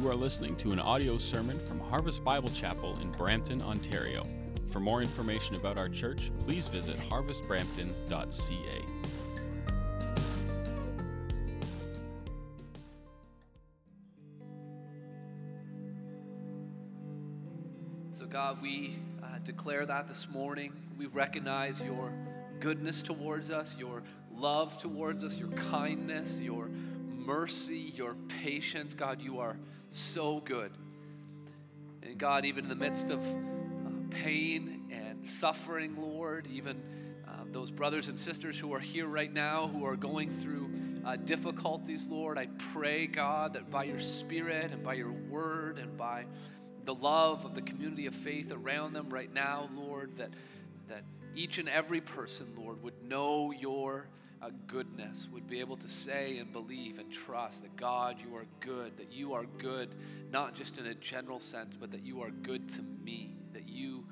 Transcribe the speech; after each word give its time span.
You 0.00 0.08
are 0.08 0.14
listening 0.14 0.56
to 0.56 0.72
an 0.72 0.80
audio 0.80 1.18
sermon 1.18 1.58
from 1.58 1.78
Harvest 1.78 2.24
Bible 2.24 2.48
Chapel 2.48 2.98
in 3.02 3.12
Brampton, 3.12 3.60
Ontario. 3.60 4.26
For 4.70 4.80
more 4.80 5.02
information 5.02 5.56
about 5.56 5.76
our 5.76 5.90
church, 5.90 6.30
please 6.46 6.68
visit 6.68 6.96
harvestbrampton.ca. 7.10 8.84
So, 18.12 18.24
God, 18.24 18.62
we 18.62 18.96
uh, 19.22 19.26
declare 19.44 19.84
that 19.84 20.08
this 20.08 20.26
morning. 20.30 20.72
We 20.96 21.08
recognize 21.08 21.82
your 21.82 22.10
goodness 22.58 23.02
towards 23.02 23.50
us, 23.50 23.76
your 23.78 24.02
love 24.34 24.78
towards 24.80 25.24
us, 25.24 25.36
your 25.36 25.50
kindness, 25.50 26.40
your 26.40 26.70
mercy, 27.30 27.92
your 27.94 28.16
patience. 28.42 28.92
God, 28.92 29.20
you 29.20 29.38
are 29.38 29.56
so 29.88 30.40
good. 30.40 30.72
And 32.02 32.18
God, 32.18 32.44
even 32.44 32.64
in 32.64 32.68
the 32.68 32.74
midst 32.74 33.08
of 33.08 33.20
uh, 33.20 33.34
pain 34.10 34.88
and 34.90 35.28
suffering, 35.28 35.96
Lord, 35.96 36.48
even 36.52 36.82
uh, 37.28 37.44
those 37.52 37.70
brothers 37.70 38.08
and 38.08 38.18
sisters 38.18 38.58
who 38.58 38.74
are 38.74 38.80
here 38.80 39.06
right 39.06 39.32
now 39.32 39.68
who 39.68 39.86
are 39.86 39.94
going 39.94 40.32
through 40.32 40.72
uh, 41.04 41.14
difficulties, 41.14 42.04
Lord, 42.04 42.36
I 42.36 42.48
pray, 42.72 43.06
God, 43.06 43.52
that 43.52 43.70
by 43.70 43.84
your 43.84 44.00
Spirit 44.00 44.72
and 44.72 44.82
by 44.82 44.94
your 44.94 45.12
word 45.12 45.78
and 45.78 45.96
by 45.96 46.24
the 46.84 46.96
love 46.96 47.44
of 47.44 47.54
the 47.54 47.62
community 47.62 48.06
of 48.06 48.14
faith 48.16 48.50
around 48.50 48.92
them 48.92 49.08
right 49.08 49.32
now, 49.32 49.70
Lord, 49.76 50.16
that, 50.16 50.30
that 50.88 51.04
each 51.36 51.58
and 51.58 51.68
every 51.68 52.00
person, 52.00 52.48
Lord, 52.58 52.82
would 52.82 53.00
know 53.08 53.52
your 53.52 54.08
goodness, 54.66 55.28
would 55.32 55.46
be 55.46 55.60
able 55.60 55.76
to 55.76 55.88
say 55.88 56.38
and 56.38 56.50
believe 56.52 56.98
and 56.98 57.12
trust 57.12 57.62
that 57.62 57.76
God, 57.76 58.16
you 58.18 58.34
are 58.36 58.46
good, 58.60 58.96
that 58.96 59.12
you 59.12 59.34
are 59.34 59.44
good, 59.58 59.94
not 60.30 60.54
just 60.54 60.78
in 60.78 60.86
a 60.86 60.94
general 60.94 61.38
sense, 61.38 61.76
but 61.76 61.90
that 61.90 62.04
you 62.04 62.22
are 62.22 62.30
good 62.30 62.68
to 62.70 62.82
me, 62.82 63.36
that 63.52 63.68
you 63.68 64.04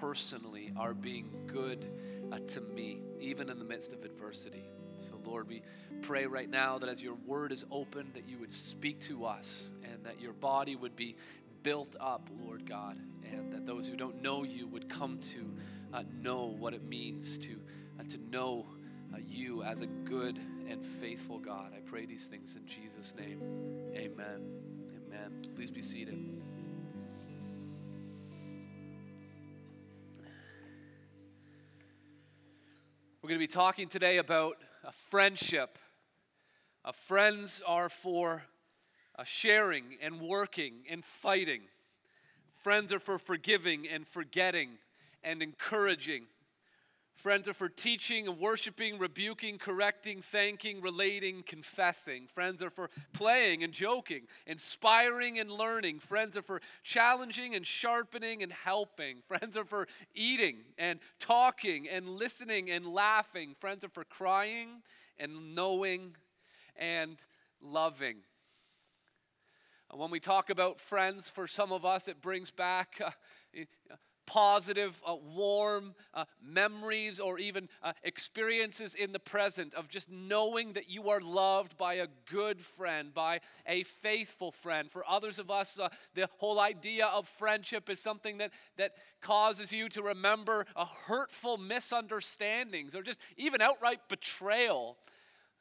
personally 0.00 0.72
are 0.76 0.94
being 0.94 1.30
good 1.46 1.86
uh, 2.32 2.38
to 2.40 2.60
me, 2.60 2.98
even 3.20 3.48
in 3.48 3.58
the 3.58 3.64
midst 3.64 3.92
of 3.92 4.04
adversity. 4.04 4.64
So, 4.96 5.12
Lord, 5.24 5.48
we 5.48 5.62
pray 6.02 6.26
right 6.26 6.50
now 6.50 6.78
that 6.78 6.88
as 6.88 7.00
your 7.00 7.14
word 7.26 7.52
is 7.52 7.64
open, 7.70 8.10
that 8.14 8.28
you 8.28 8.38
would 8.38 8.52
speak 8.52 9.00
to 9.02 9.26
us 9.26 9.70
and 9.84 10.04
that 10.04 10.20
your 10.20 10.32
body 10.32 10.74
would 10.74 10.96
be 10.96 11.16
built 11.62 11.94
up, 12.00 12.28
Lord 12.44 12.68
God, 12.68 12.98
and 13.24 13.52
that 13.52 13.64
those 13.64 13.86
who 13.86 13.96
don't 13.96 14.22
know 14.22 14.42
you 14.42 14.66
would 14.66 14.88
come 14.88 15.18
to 15.32 15.54
uh, 15.92 16.02
know 16.20 16.46
what 16.46 16.74
it 16.74 16.82
means 16.82 17.38
to, 17.38 17.60
uh, 17.98 18.02
to 18.08 18.18
know 18.30 18.66
you 19.26 19.62
as 19.62 19.80
a 19.80 19.86
good 19.86 20.38
and 20.68 20.84
faithful 20.84 21.38
God. 21.38 21.72
I 21.76 21.80
pray 21.80 22.06
these 22.06 22.26
things 22.26 22.56
in 22.56 22.66
Jesus' 22.66 23.14
name. 23.18 23.40
Amen. 23.94 24.42
Amen. 25.06 25.42
Please 25.54 25.70
be 25.70 25.82
seated. 25.82 26.18
We're 33.22 33.28
going 33.28 33.40
to 33.40 33.46
be 33.46 33.52
talking 33.52 33.88
today 33.88 34.18
about 34.18 34.56
a 34.84 34.92
friendship. 34.92 35.78
Uh, 36.84 36.92
friends 36.92 37.60
are 37.66 37.88
for 37.88 38.44
uh, 39.18 39.24
sharing 39.24 39.98
and 40.00 40.20
working 40.20 40.74
and 40.88 41.04
fighting. 41.04 41.62
Friends 42.62 42.92
are 42.92 42.98
for 42.98 43.18
forgiving 43.18 43.86
and 43.86 44.06
forgetting 44.06 44.70
and 45.22 45.42
encouraging. 45.42 46.22
Friends 47.18 47.48
are 47.48 47.54
for 47.54 47.68
teaching 47.68 48.28
and 48.28 48.38
worshiping, 48.38 48.96
rebuking, 48.96 49.58
correcting, 49.58 50.22
thanking, 50.22 50.80
relating, 50.80 51.42
confessing. 51.42 52.28
Friends 52.28 52.62
are 52.62 52.70
for 52.70 52.90
playing 53.12 53.64
and 53.64 53.72
joking, 53.72 54.28
inspiring 54.46 55.40
and 55.40 55.50
learning. 55.50 55.98
Friends 55.98 56.36
are 56.36 56.42
for 56.42 56.60
challenging 56.84 57.56
and 57.56 57.66
sharpening 57.66 58.44
and 58.44 58.52
helping. 58.52 59.16
Friends 59.26 59.56
are 59.56 59.64
for 59.64 59.88
eating 60.14 60.58
and 60.78 61.00
talking 61.18 61.88
and 61.88 62.08
listening 62.08 62.70
and 62.70 62.86
laughing. 62.86 63.56
Friends 63.58 63.84
are 63.84 63.90
for 63.90 64.04
crying 64.04 64.68
and 65.18 65.56
knowing 65.56 66.14
and 66.76 67.16
loving. 67.60 68.18
When 69.92 70.12
we 70.12 70.20
talk 70.20 70.50
about 70.50 70.80
friends, 70.80 71.28
for 71.28 71.48
some 71.48 71.72
of 71.72 71.84
us, 71.84 72.06
it 72.06 72.22
brings 72.22 72.52
back 72.52 73.00
uh, 73.04 73.10
positive, 74.28 75.00
uh, 75.06 75.16
warm 75.34 75.94
uh, 76.12 76.26
memories 76.42 77.18
or 77.18 77.38
even 77.38 77.66
uh, 77.82 77.94
experiences 78.02 78.94
in 78.94 79.10
the 79.10 79.18
present 79.18 79.72
of 79.72 79.88
just 79.88 80.10
knowing 80.10 80.74
that 80.74 80.90
you 80.90 81.08
are 81.08 81.20
loved 81.20 81.78
by 81.78 81.94
a 81.94 82.06
good 82.30 82.60
friend, 82.60 83.14
by 83.14 83.40
a 83.66 83.84
faithful 83.84 84.52
friend. 84.52 84.90
For 84.90 85.02
others 85.08 85.38
of 85.38 85.50
us, 85.50 85.78
uh, 85.78 85.88
the 86.14 86.28
whole 86.36 86.60
idea 86.60 87.06
of 87.06 87.26
friendship 87.26 87.88
is 87.88 88.00
something 88.00 88.36
that, 88.38 88.50
that 88.76 88.92
causes 89.22 89.72
you 89.72 89.88
to 89.88 90.02
remember 90.02 90.66
a 90.76 90.84
hurtful 90.84 91.56
misunderstandings 91.56 92.94
or 92.94 93.02
just 93.02 93.20
even 93.38 93.62
outright 93.62 94.00
betrayal. 94.10 94.98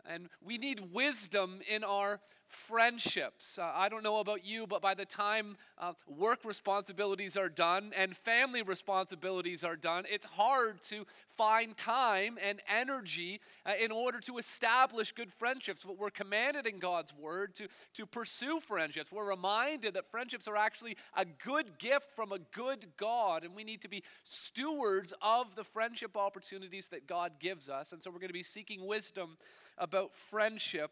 And 0.06 0.28
we 0.42 0.58
need 0.58 0.92
wisdom 0.92 1.62
in 1.70 1.86
our 1.86 2.20
friendships. 2.48 3.60
Uh, 3.60 3.72
I 3.74 3.90
don't 3.90 4.04
know 4.04 4.20
about 4.20 4.46
you, 4.46 4.68
but 4.68 4.82
by 4.82 4.94
the 4.94 5.06
time 5.06 5.58
uh, 5.78 5.94
work 6.08 6.46
responsibilities 6.46 7.36
are 7.38 7.50
done 7.50 7.92
and 7.96 8.16
family 8.16 8.62
responsibilities 8.62 9.64
are 9.64 9.76
done, 9.76 10.06
it's 10.10 10.26
hard 10.26 10.82
to 10.84 11.06
find 11.38 11.78
time 11.78 12.38
and 12.44 12.60
energy 12.68 13.40
uh, 13.66 13.74
in 13.80 13.92
order 13.92 14.20
to 14.22 14.38
establish 14.38 15.12
good 15.12 15.32
friendships. 15.32 15.84
But 15.86 15.98
we're 15.98 16.10
commanded 16.10 16.66
in 16.66 16.80
God's 16.80 17.14
word 17.16 17.54
to, 17.56 17.68
to 17.94 18.06
pursue 18.06 18.60
friendships. 18.60 19.12
We're 19.12 19.30
reminded 19.30 19.94
that 19.94 20.10
friendships 20.10 20.48
are 20.48 20.58
actually 20.58 20.98
a 21.16 21.26
good 21.26 21.78
gift 21.78 22.08
from 22.16 22.32
a 22.32 22.40
good 22.40 22.86
God, 22.98 23.44
and 23.44 23.56
we 23.56 23.64
need 23.64 23.82
to 23.82 23.90
be 23.90 24.04
stewards 24.24 25.14
of 25.22 25.56
the 25.56 25.64
friendship 25.64 26.18
opportunities 26.18 26.88
that 26.90 27.08
God 27.08 27.34
gives 27.40 27.70
us. 27.70 27.92
And 27.92 28.02
so 28.02 28.10
we're 28.10 28.20
going 28.20 28.30
to 28.30 28.34
be 28.34 28.44
seeking 28.44 28.86
wisdom 28.86 29.38
about 29.78 30.16
friendship 30.16 30.92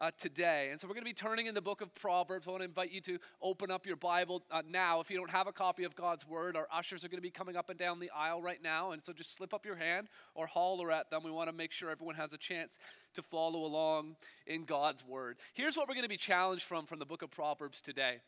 uh, 0.00 0.10
today. 0.18 0.68
And 0.70 0.80
so 0.80 0.88
we're 0.88 0.94
going 0.94 1.04
to 1.04 1.10
be 1.10 1.14
turning 1.14 1.46
in 1.46 1.54
the 1.54 1.60
book 1.60 1.80
of 1.80 1.94
Proverbs. 1.94 2.46
I 2.46 2.50
want 2.50 2.62
to 2.62 2.64
invite 2.64 2.90
you 2.90 3.00
to 3.02 3.18
open 3.42 3.70
up 3.70 3.86
your 3.86 3.96
Bible 3.96 4.42
uh, 4.50 4.62
now. 4.68 5.00
If 5.00 5.10
you 5.10 5.16
don't 5.16 5.30
have 5.30 5.46
a 5.46 5.52
copy 5.52 5.84
of 5.84 5.94
God's 5.94 6.26
Word, 6.26 6.56
our 6.56 6.66
ushers 6.72 7.04
are 7.04 7.08
going 7.08 7.18
to 7.18 7.22
be 7.22 7.30
coming 7.30 7.56
up 7.56 7.68
and 7.68 7.78
down 7.78 8.00
the 8.00 8.10
aisle 8.10 8.40
right 8.40 8.62
now. 8.62 8.92
And 8.92 9.04
so 9.04 9.12
just 9.12 9.36
slip 9.36 9.52
up 9.52 9.66
your 9.66 9.76
hand 9.76 10.08
or 10.34 10.46
holler 10.46 10.90
at 10.90 11.10
them. 11.10 11.22
We 11.22 11.30
want 11.30 11.50
to 11.50 11.54
make 11.54 11.72
sure 11.72 11.90
everyone 11.90 12.14
has 12.14 12.32
a 12.32 12.38
chance 12.38 12.78
to 13.14 13.22
follow 13.22 13.64
along 13.64 14.16
in 14.46 14.64
God's 14.64 15.04
Word. 15.04 15.36
Here's 15.52 15.76
what 15.76 15.88
we're 15.88 15.94
going 15.94 16.04
to 16.04 16.08
be 16.08 16.16
challenged 16.16 16.64
from 16.64 16.86
from 16.86 16.98
the 16.98 17.06
book 17.06 17.22
of 17.22 17.30
Proverbs 17.30 17.80
today 17.80 18.20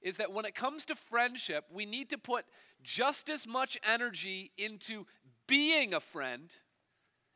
is 0.00 0.18
that 0.18 0.32
when 0.32 0.44
it 0.44 0.54
comes 0.54 0.84
to 0.84 0.94
friendship, 0.94 1.64
we 1.72 1.84
need 1.84 2.08
to 2.10 2.16
put 2.16 2.44
just 2.84 3.28
as 3.28 3.48
much 3.48 3.76
energy 3.82 4.52
into 4.56 5.04
being 5.48 5.92
a 5.92 5.98
friend 5.98 6.54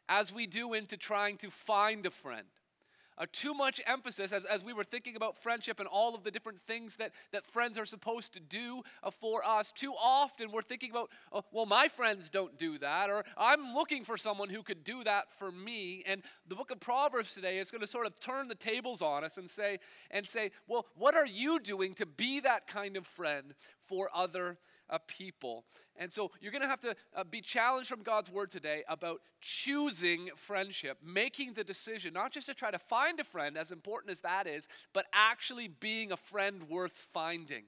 as 0.08 0.32
we 0.32 0.46
do 0.46 0.72
into 0.72 0.96
trying 0.96 1.36
to 1.36 1.50
find 1.50 2.06
a 2.06 2.10
friend 2.10 2.46
uh, 3.18 3.26
too 3.32 3.54
much 3.54 3.80
emphasis 3.86 4.32
as, 4.32 4.44
as 4.44 4.64
we 4.64 4.72
were 4.72 4.84
thinking 4.84 5.16
about 5.16 5.36
friendship 5.36 5.80
and 5.80 5.88
all 5.88 6.14
of 6.14 6.24
the 6.24 6.30
different 6.30 6.60
things 6.60 6.96
that, 6.96 7.12
that 7.32 7.46
friends 7.46 7.78
are 7.78 7.86
supposed 7.86 8.32
to 8.34 8.40
do 8.40 8.82
uh, 9.02 9.10
for 9.10 9.44
us. 9.46 9.72
Too 9.72 9.92
often 9.92 10.50
we're 10.52 10.62
thinking 10.62 10.90
about, 10.90 11.10
oh, 11.32 11.44
well, 11.52 11.66
my 11.66 11.88
friends 11.88 12.30
don't 12.30 12.58
do 12.58 12.78
that, 12.78 13.10
or 13.10 13.24
I'm 13.36 13.74
looking 13.74 14.04
for 14.04 14.16
someone 14.16 14.48
who 14.48 14.62
could 14.62 14.84
do 14.84 15.04
that 15.04 15.24
for 15.38 15.52
me. 15.52 16.02
And 16.06 16.22
the 16.48 16.54
book 16.54 16.70
of 16.70 16.80
Proverbs 16.80 17.34
today 17.34 17.58
is 17.58 17.70
going 17.70 17.80
to 17.80 17.86
sort 17.86 18.06
of 18.06 18.18
turn 18.20 18.48
the 18.48 18.54
tables 18.54 19.02
on 19.02 19.24
us 19.24 19.38
and 19.38 19.48
say, 19.48 19.78
and 20.10 20.26
say, 20.26 20.50
well, 20.66 20.86
what 20.96 21.14
are 21.14 21.26
you 21.26 21.60
doing 21.60 21.94
to 21.94 22.06
be 22.06 22.40
that 22.40 22.66
kind 22.66 22.96
of 22.96 23.06
friend 23.06 23.54
for 23.82 24.08
other 24.14 24.58
uh, 24.92 24.98
people. 25.08 25.64
And 25.96 26.12
so 26.12 26.30
you're 26.40 26.52
going 26.52 26.62
to 26.62 26.68
have 26.68 26.80
to 26.82 26.94
uh, 27.16 27.24
be 27.24 27.40
challenged 27.40 27.88
from 27.88 28.02
God's 28.02 28.30
word 28.30 28.50
today 28.50 28.84
about 28.88 29.20
choosing 29.40 30.30
friendship, 30.36 30.98
making 31.04 31.54
the 31.54 31.64
decision, 31.64 32.14
not 32.14 32.32
just 32.32 32.46
to 32.46 32.54
try 32.54 32.70
to 32.70 32.78
find 32.78 33.18
a 33.18 33.24
friend, 33.24 33.58
as 33.58 33.72
important 33.72 34.12
as 34.12 34.20
that 34.20 34.46
is, 34.46 34.68
but 34.92 35.06
actually 35.12 35.68
being 35.68 36.12
a 36.12 36.16
friend 36.16 36.68
worth 36.68 37.06
finding. 37.12 37.64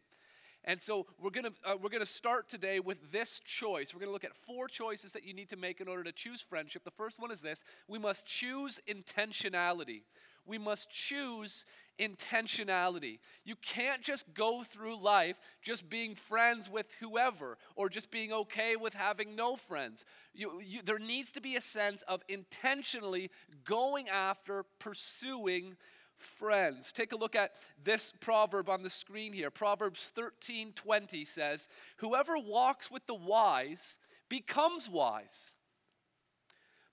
And 0.66 0.80
so 0.80 1.06
we're 1.20 1.30
going 1.30 1.44
to 1.44 1.52
uh, 1.64 1.76
we're 1.80 1.90
going 1.90 2.00
to 2.00 2.06
start 2.06 2.48
today 2.48 2.80
with 2.80 3.12
this 3.12 3.40
choice. 3.40 3.92
We're 3.92 4.00
going 4.00 4.08
to 4.08 4.14
look 4.14 4.24
at 4.24 4.34
four 4.34 4.66
choices 4.66 5.12
that 5.12 5.24
you 5.24 5.34
need 5.34 5.50
to 5.50 5.58
make 5.58 5.82
in 5.82 5.88
order 5.88 6.02
to 6.04 6.12
choose 6.12 6.40
friendship. 6.40 6.84
The 6.84 6.90
first 6.90 7.20
one 7.20 7.30
is 7.30 7.42
this: 7.42 7.62
we 7.86 7.98
must 7.98 8.24
choose 8.24 8.80
intentionality 8.88 10.02
we 10.46 10.58
must 10.58 10.90
choose 10.90 11.64
intentionality. 11.98 13.18
You 13.44 13.56
can't 13.56 14.02
just 14.02 14.34
go 14.34 14.62
through 14.62 15.02
life 15.02 15.36
just 15.62 15.88
being 15.88 16.14
friends 16.14 16.68
with 16.68 16.86
whoever 17.00 17.58
or 17.76 17.88
just 17.88 18.10
being 18.10 18.32
okay 18.32 18.76
with 18.76 18.94
having 18.94 19.36
no 19.36 19.56
friends. 19.56 20.04
You, 20.32 20.60
you, 20.64 20.80
there 20.82 20.98
needs 20.98 21.32
to 21.32 21.40
be 21.40 21.56
a 21.56 21.60
sense 21.60 22.02
of 22.02 22.22
intentionally 22.28 23.30
going 23.64 24.08
after, 24.08 24.64
pursuing 24.78 25.76
friends. 26.16 26.92
Take 26.92 27.12
a 27.12 27.16
look 27.16 27.36
at 27.36 27.52
this 27.82 28.12
proverb 28.20 28.68
on 28.68 28.82
the 28.82 28.90
screen 28.90 29.32
here. 29.32 29.50
Proverbs 29.50 30.12
13 30.14 30.72
20 30.72 31.24
says, 31.24 31.68
Whoever 31.98 32.38
walks 32.38 32.90
with 32.90 33.06
the 33.06 33.14
wise 33.14 33.96
becomes 34.28 34.88
wise, 34.88 35.56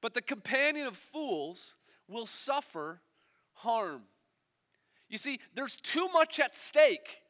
but 0.01 0.13
the 0.13 0.21
companion 0.21 0.87
of 0.87 0.95
fools 0.95 1.77
will 2.07 2.25
suffer 2.25 3.01
harm. 3.53 4.03
You 5.11 5.17
see, 5.17 5.41
there's 5.53 5.75
too 5.75 6.07
much 6.13 6.39
at 6.39 6.57
stake 6.57 7.21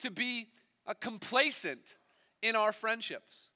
to 0.00 0.10
be 0.10 0.48
uh, 0.86 0.94
complacent 0.98 1.96
in 2.40 2.56
our 2.56 2.72
friendships. 2.72 3.50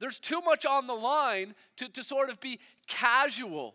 There's 0.00 0.18
too 0.18 0.40
much 0.40 0.64
on 0.64 0.86
the 0.86 0.94
line 0.94 1.54
to, 1.76 1.90
to 1.90 2.02
sort 2.02 2.30
of 2.30 2.40
be 2.40 2.58
casual 2.88 3.74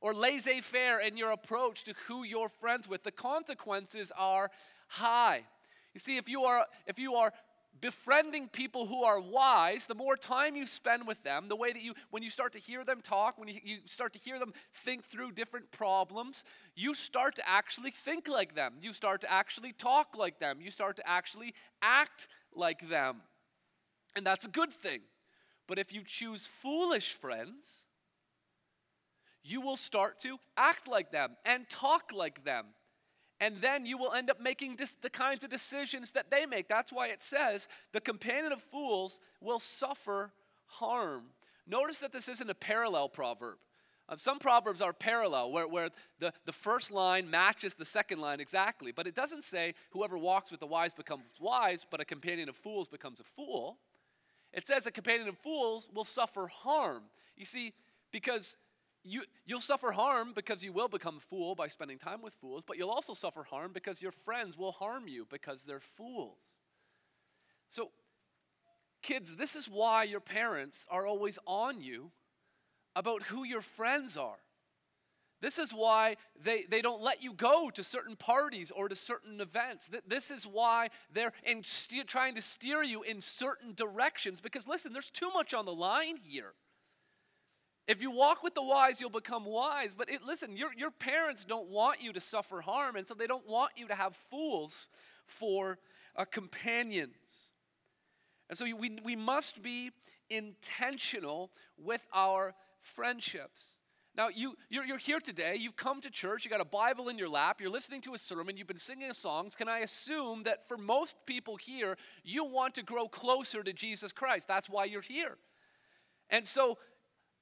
or 0.00 0.14
laissez 0.14 0.62
faire 0.62 0.98
in 0.98 1.18
your 1.18 1.30
approach 1.30 1.84
to 1.84 1.94
who 2.08 2.24
you're 2.24 2.48
friends 2.48 2.88
with. 2.88 3.04
The 3.04 3.12
consequences 3.12 4.10
are 4.16 4.50
high. 4.88 5.42
You 5.92 6.00
see, 6.00 6.16
if 6.16 6.26
you 6.26 6.44
are, 6.44 6.64
if 6.86 6.98
you 6.98 7.16
are 7.16 7.34
befriending 7.80 8.48
people 8.48 8.86
who 8.86 9.04
are 9.04 9.20
wise, 9.20 9.86
the 9.86 9.94
more 9.94 10.16
time 10.16 10.56
you 10.56 10.66
spend 10.66 11.06
with 11.06 11.22
them, 11.22 11.48
the 11.48 11.56
way 11.56 11.72
that 11.72 11.82
you, 11.82 11.94
when 12.10 12.22
you 12.22 12.30
start 12.30 12.52
to 12.52 12.58
hear 12.58 12.84
them 12.84 13.00
talk, 13.00 13.38
when 13.38 13.48
you, 13.48 13.60
you 13.62 13.78
start 13.86 14.12
to 14.12 14.18
hear 14.18 14.38
them 14.38 14.52
think 14.74 15.04
through 15.04 15.32
different 15.32 15.70
problems, 15.70 16.44
you 16.74 16.94
start 16.94 17.36
to 17.36 17.48
actually 17.48 17.90
think 17.90 18.28
like 18.28 18.54
them. 18.54 18.74
You 18.80 18.92
start 18.92 19.22
to 19.22 19.32
actually 19.32 19.72
talk 19.72 20.16
like 20.16 20.38
them. 20.40 20.58
You 20.60 20.70
start 20.70 20.96
to 20.96 21.08
actually 21.08 21.54
act 21.80 22.28
like 22.54 22.88
them. 22.88 23.22
And 24.16 24.26
that's 24.26 24.44
a 24.44 24.50
good 24.50 24.72
thing. 24.72 25.00
But 25.66 25.78
if 25.78 25.92
you 25.92 26.02
choose 26.04 26.46
foolish 26.46 27.12
friends, 27.12 27.86
you 29.42 29.60
will 29.60 29.76
start 29.76 30.18
to 30.20 30.38
act 30.56 30.88
like 30.88 31.12
them 31.12 31.36
and 31.46 31.68
talk 31.68 32.10
like 32.12 32.44
them 32.44 32.66
and 33.40 33.56
then 33.60 33.86
you 33.86 33.96
will 33.96 34.12
end 34.12 34.30
up 34.30 34.40
making 34.40 34.76
dis- 34.76 34.94
the 34.94 35.10
kinds 35.10 35.42
of 35.42 35.50
decisions 35.50 36.12
that 36.12 36.30
they 36.30 36.46
make. 36.46 36.68
That's 36.68 36.92
why 36.92 37.08
it 37.08 37.22
says 37.22 37.68
the 37.92 38.00
companion 38.00 38.52
of 38.52 38.60
fools 38.60 39.20
will 39.40 39.60
suffer 39.60 40.32
harm. 40.66 41.24
Notice 41.66 42.00
that 42.00 42.12
this 42.12 42.28
isn't 42.28 42.50
a 42.50 42.54
parallel 42.54 43.08
proverb. 43.08 43.56
Um, 44.08 44.18
some 44.18 44.40
proverbs 44.40 44.82
are 44.82 44.92
parallel, 44.92 45.52
where, 45.52 45.68
where 45.68 45.90
the, 46.18 46.32
the 46.44 46.52
first 46.52 46.90
line 46.90 47.30
matches 47.30 47.74
the 47.74 47.84
second 47.84 48.20
line 48.20 48.40
exactly, 48.40 48.90
but 48.90 49.06
it 49.06 49.14
doesn't 49.14 49.44
say 49.44 49.74
whoever 49.90 50.18
walks 50.18 50.50
with 50.50 50.58
the 50.58 50.66
wise 50.66 50.92
becomes 50.92 51.22
wise, 51.40 51.86
but 51.88 52.00
a 52.00 52.04
companion 52.04 52.48
of 52.48 52.56
fools 52.56 52.88
becomes 52.88 53.20
a 53.20 53.24
fool. 53.24 53.78
It 54.52 54.66
says 54.66 54.84
a 54.86 54.90
companion 54.90 55.28
of 55.28 55.38
fools 55.38 55.88
will 55.94 56.04
suffer 56.04 56.48
harm. 56.48 57.04
You 57.36 57.44
see, 57.44 57.72
because 58.10 58.56
you, 59.04 59.22
you'll 59.46 59.60
suffer 59.60 59.92
harm 59.92 60.32
because 60.34 60.62
you 60.62 60.72
will 60.72 60.88
become 60.88 61.16
a 61.16 61.20
fool 61.20 61.54
by 61.54 61.68
spending 61.68 61.98
time 61.98 62.22
with 62.22 62.34
fools, 62.34 62.62
but 62.66 62.76
you'll 62.76 62.90
also 62.90 63.14
suffer 63.14 63.44
harm 63.44 63.72
because 63.72 64.02
your 64.02 64.12
friends 64.12 64.58
will 64.58 64.72
harm 64.72 65.08
you 65.08 65.26
because 65.30 65.64
they're 65.64 65.80
fools. 65.80 66.58
So, 67.70 67.90
kids, 69.02 69.36
this 69.36 69.56
is 69.56 69.66
why 69.66 70.04
your 70.04 70.20
parents 70.20 70.86
are 70.90 71.06
always 71.06 71.38
on 71.46 71.80
you 71.80 72.10
about 72.94 73.22
who 73.24 73.44
your 73.44 73.62
friends 73.62 74.16
are. 74.16 74.38
This 75.40 75.58
is 75.58 75.72
why 75.72 76.16
they, 76.42 76.64
they 76.68 76.82
don't 76.82 77.00
let 77.00 77.22
you 77.22 77.32
go 77.32 77.70
to 77.70 77.82
certain 77.82 78.14
parties 78.14 78.70
or 78.70 78.88
to 78.88 78.94
certain 78.94 79.40
events. 79.40 79.88
This 80.06 80.30
is 80.30 80.46
why 80.46 80.88
they're 81.12 81.32
in 81.44 81.62
trying 82.06 82.34
to 82.34 82.42
steer 82.42 82.82
you 82.82 83.02
in 83.02 83.22
certain 83.22 83.72
directions 83.74 84.42
because, 84.42 84.68
listen, 84.68 84.92
there's 84.92 85.10
too 85.10 85.30
much 85.32 85.54
on 85.54 85.64
the 85.64 85.72
line 85.72 86.16
here. 86.22 86.52
If 87.88 88.02
you 88.02 88.10
walk 88.10 88.42
with 88.42 88.54
the 88.54 88.62
wise, 88.62 89.00
you'll 89.00 89.10
become 89.10 89.44
wise. 89.44 89.94
But 89.94 90.10
it, 90.10 90.22
listen, 90.24 90.56
your, 90.56 90.70
your 90.76 90.90
parents 90.90 91.44
don't 91.44 91.68
want 91.68 92.02
you 92.02 92.12
to 92.12 92.20
suffer 92.20 92.60
harm, 92.60 92.96
and 92.96 93.06
so 93.06 93.14
they 93.14 93.26
don't 93.26 93.48
want 93.48 93.72
you 93.76 93.88
to 93.88 93.94
have 93.94 94.14
fools 94.30 94.88
for 95.26 95.78
uh, 96.16 96.24
companions. 96.24 97.14
And 98.48 98.58
so 98.58 98.64
we, 98.64 98.96
we 99.04 99.16
must 99.16 99.62
be 99.62 99.90
intentional 100.28 101.50
with 101.76 102.06
our 102.12 102.54
friendships. 102.80 103.74
Now, 104.16 104.28
you, 104.28 104.56
you're, 104.68 104.84
you're 104.84 104.98
here 104.98 105.20
today, 105.20 105.56
you've 105.58 105.76
come 105.76 106.00
to 106.00 106.10
church, 106.10 106.44
you 106.44 106.50
got 106.50 106.60
a 106.60 106.64
Bible 106.64 107.08
in 107.08 107.16
your 107.16 107.28
lap, 107.28 107.60
you're 107.60 107.70
listening 107.70 108.00
to 108.02 108.14
a 108.14 108.18
sermon, 108.18 108.56
you've 108.56 108.66
been 108.66 108.76
singing 108.76 109.12
songs. 109.12 109.54
Can 109.54 109.68
I 109.68 109.78
assume 109.78 110.42
that 110.42 110.66
for 110.68 110.76
most 110.76 111.14
people 111.26 111.56
here, 111.56 111.96
you 112.24 112.44
want 112.44 112.74
to 112.74 112.82
grow 112.82 113.06
closer 113.08 113.62
to 113.62 113.72
Jesus 113.72 114.12
Christ? 114.12 114.48
That's 114.48 114.68
why 114.68 114.86
you're 114.86 115.00
here. 115.00 115.38
And 116.28 116.46
so 116.46 116.78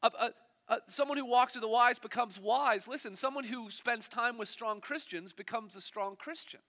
a, 0.02 0.06
a, 0.06 0.30
a, 0.68 0.78
someone 0.86 1.16
who 1.16 1.26
walks 1.26 1.54
with 1.54 1.62
the 1.62 1.68
wise 1.68 1.98
becomes 1.98 2.40
wise. 2.40 2.86
Listen, 2.86 3.16
someone 3.16 3.44
who 3.44 3.70
spends 3.70 4.08
time 4.08 4.38
with 4.38 4.48
strong 4.48 4.80
Christians 4.80 5.32
becomes 5.32 5.76
a 5.76 5.80
strong 5.80 6.16
Christian. 6.16 6.60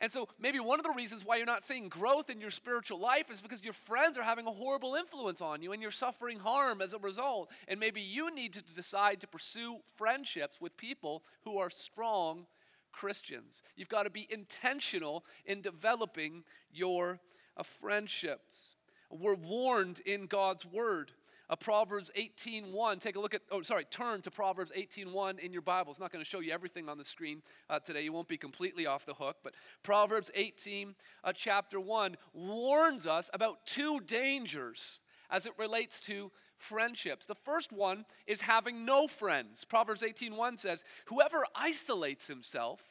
And 0.00 0.10
so, 0.10 0.28
maybe 0.38 0.58
one 0.58 0.80
of 0.80 0.84
the 0.84 0.92
reasons 0.92 1.24
why 1.24 1.36
you're 1.36 1.46
not 1.46 1.62
seeing 1.62 1.88
growth 1.88 2.28
in 2.28 2.40
your 2.40 2.50
spiritual 2.50 2.98
life 2.98 3.30
is 3.30 3.40
because 3.40 3.64
your 3.64 3.72
friends 3.72 4.18
are 4.18 4.24
having 4.24 4.46
a 4.46 4.50
horrible 4.50 4.96
influence 4.96 5.40
on 5.40 5.62
you 5.62 5.72
and 5.72 5.80
you're 5.80 5.92
suffering 5.92 6.38
harm 6.40 6.82
as 6.82 6.92
a 6.92 6.98
result. 6.98 7.50
And 7.68 7.78
maybe 7.78 8.00
you 8.00 8.34
need 8.34 8.52
to 8.54 8.62
decide 8.74 9.20
to 9.20 9.28
pursue 9.28 9.78
friendships 9.96 10.60
with 10.60 10.76
people 10.76 11.22
who 11.44 11.58
are 11.58 11.70
strong 11.70 12.46
Christians. 12.92 13.62
You've 13.76 13.88
got 13.88 14.02
to 14.02 14.10
be 14.10 14.26
intentional 14.30 15.24
in 15.46 15.60
developing 15.60 16.44
your 16.72 17.20
uh, 17.56 17.62
friendships. 17.62 18.74
We're 19.10 19.34
warned 19.34 20.00
in 20.04 20.26
God's 20.26 20.66
word 20.66 21.12
uh, 21.50 21.56
Proverbs 21.56 22.10
18.1. 22.16 23.00
Take 23.00 23.16
a 23.16 23.20
look 23.20 23.34
at, 23.34 23.42
oh, 23.50 23.62
sorry, 23.62 23.84
turn 23.84 24.22
to 24.22 24.30
Proverbs 24.30 24.72
18.1 24.76 25.38
in 25.38 25.52
your 25.52 25.62
Bible. 25.62 25.90
It's 25.90 26.00
not 26.00 26.12
going 26.12 26.24
to 26.24 26.28
show 26.28 26.40
you 26.40 26.52
everything 26.52 26.88
on 26.88 26.98
the 26.98 27.04
screen 27.04 27.42
uh, 27.68 27.78
today. 27.78 28.02
You 28.02 28.12
won't 28.12 28.28
be 28.28 28.36
completely 28.36 28.86
off 28.86 29.06
the 29.06 29.14
hook. 29.14 29.36
But 29.42 29.54
Proverbs 29.82 30.30
18, 30.34 30.94
uh, 31.22 31.32
chapter 31.34 31.80
1, 31.80 32.16
warns 32.32 33.06
us 33.06 33.30
about 33.32 33.66
two 33.66 34.00
dangers 34.00 35.00
as 35.30 35.46
it 35.46 35.52
relates 35.58 36.00
to 36.02 36.30
friendships. 36.56 37.26
The 37.26 37.34
first 37.34 37.72
one 37.72 38.04
is 38.26 38.40
having 38.40 38.84
no 38.84 39.06
friends. 39.06 39.64
Proverbs 39.64 40.02
18.1 40.02 40.58
says, 40.58 40.84
Whoever 41.06 41.44
isolates 41.54 42.26
himself 42.26 42.82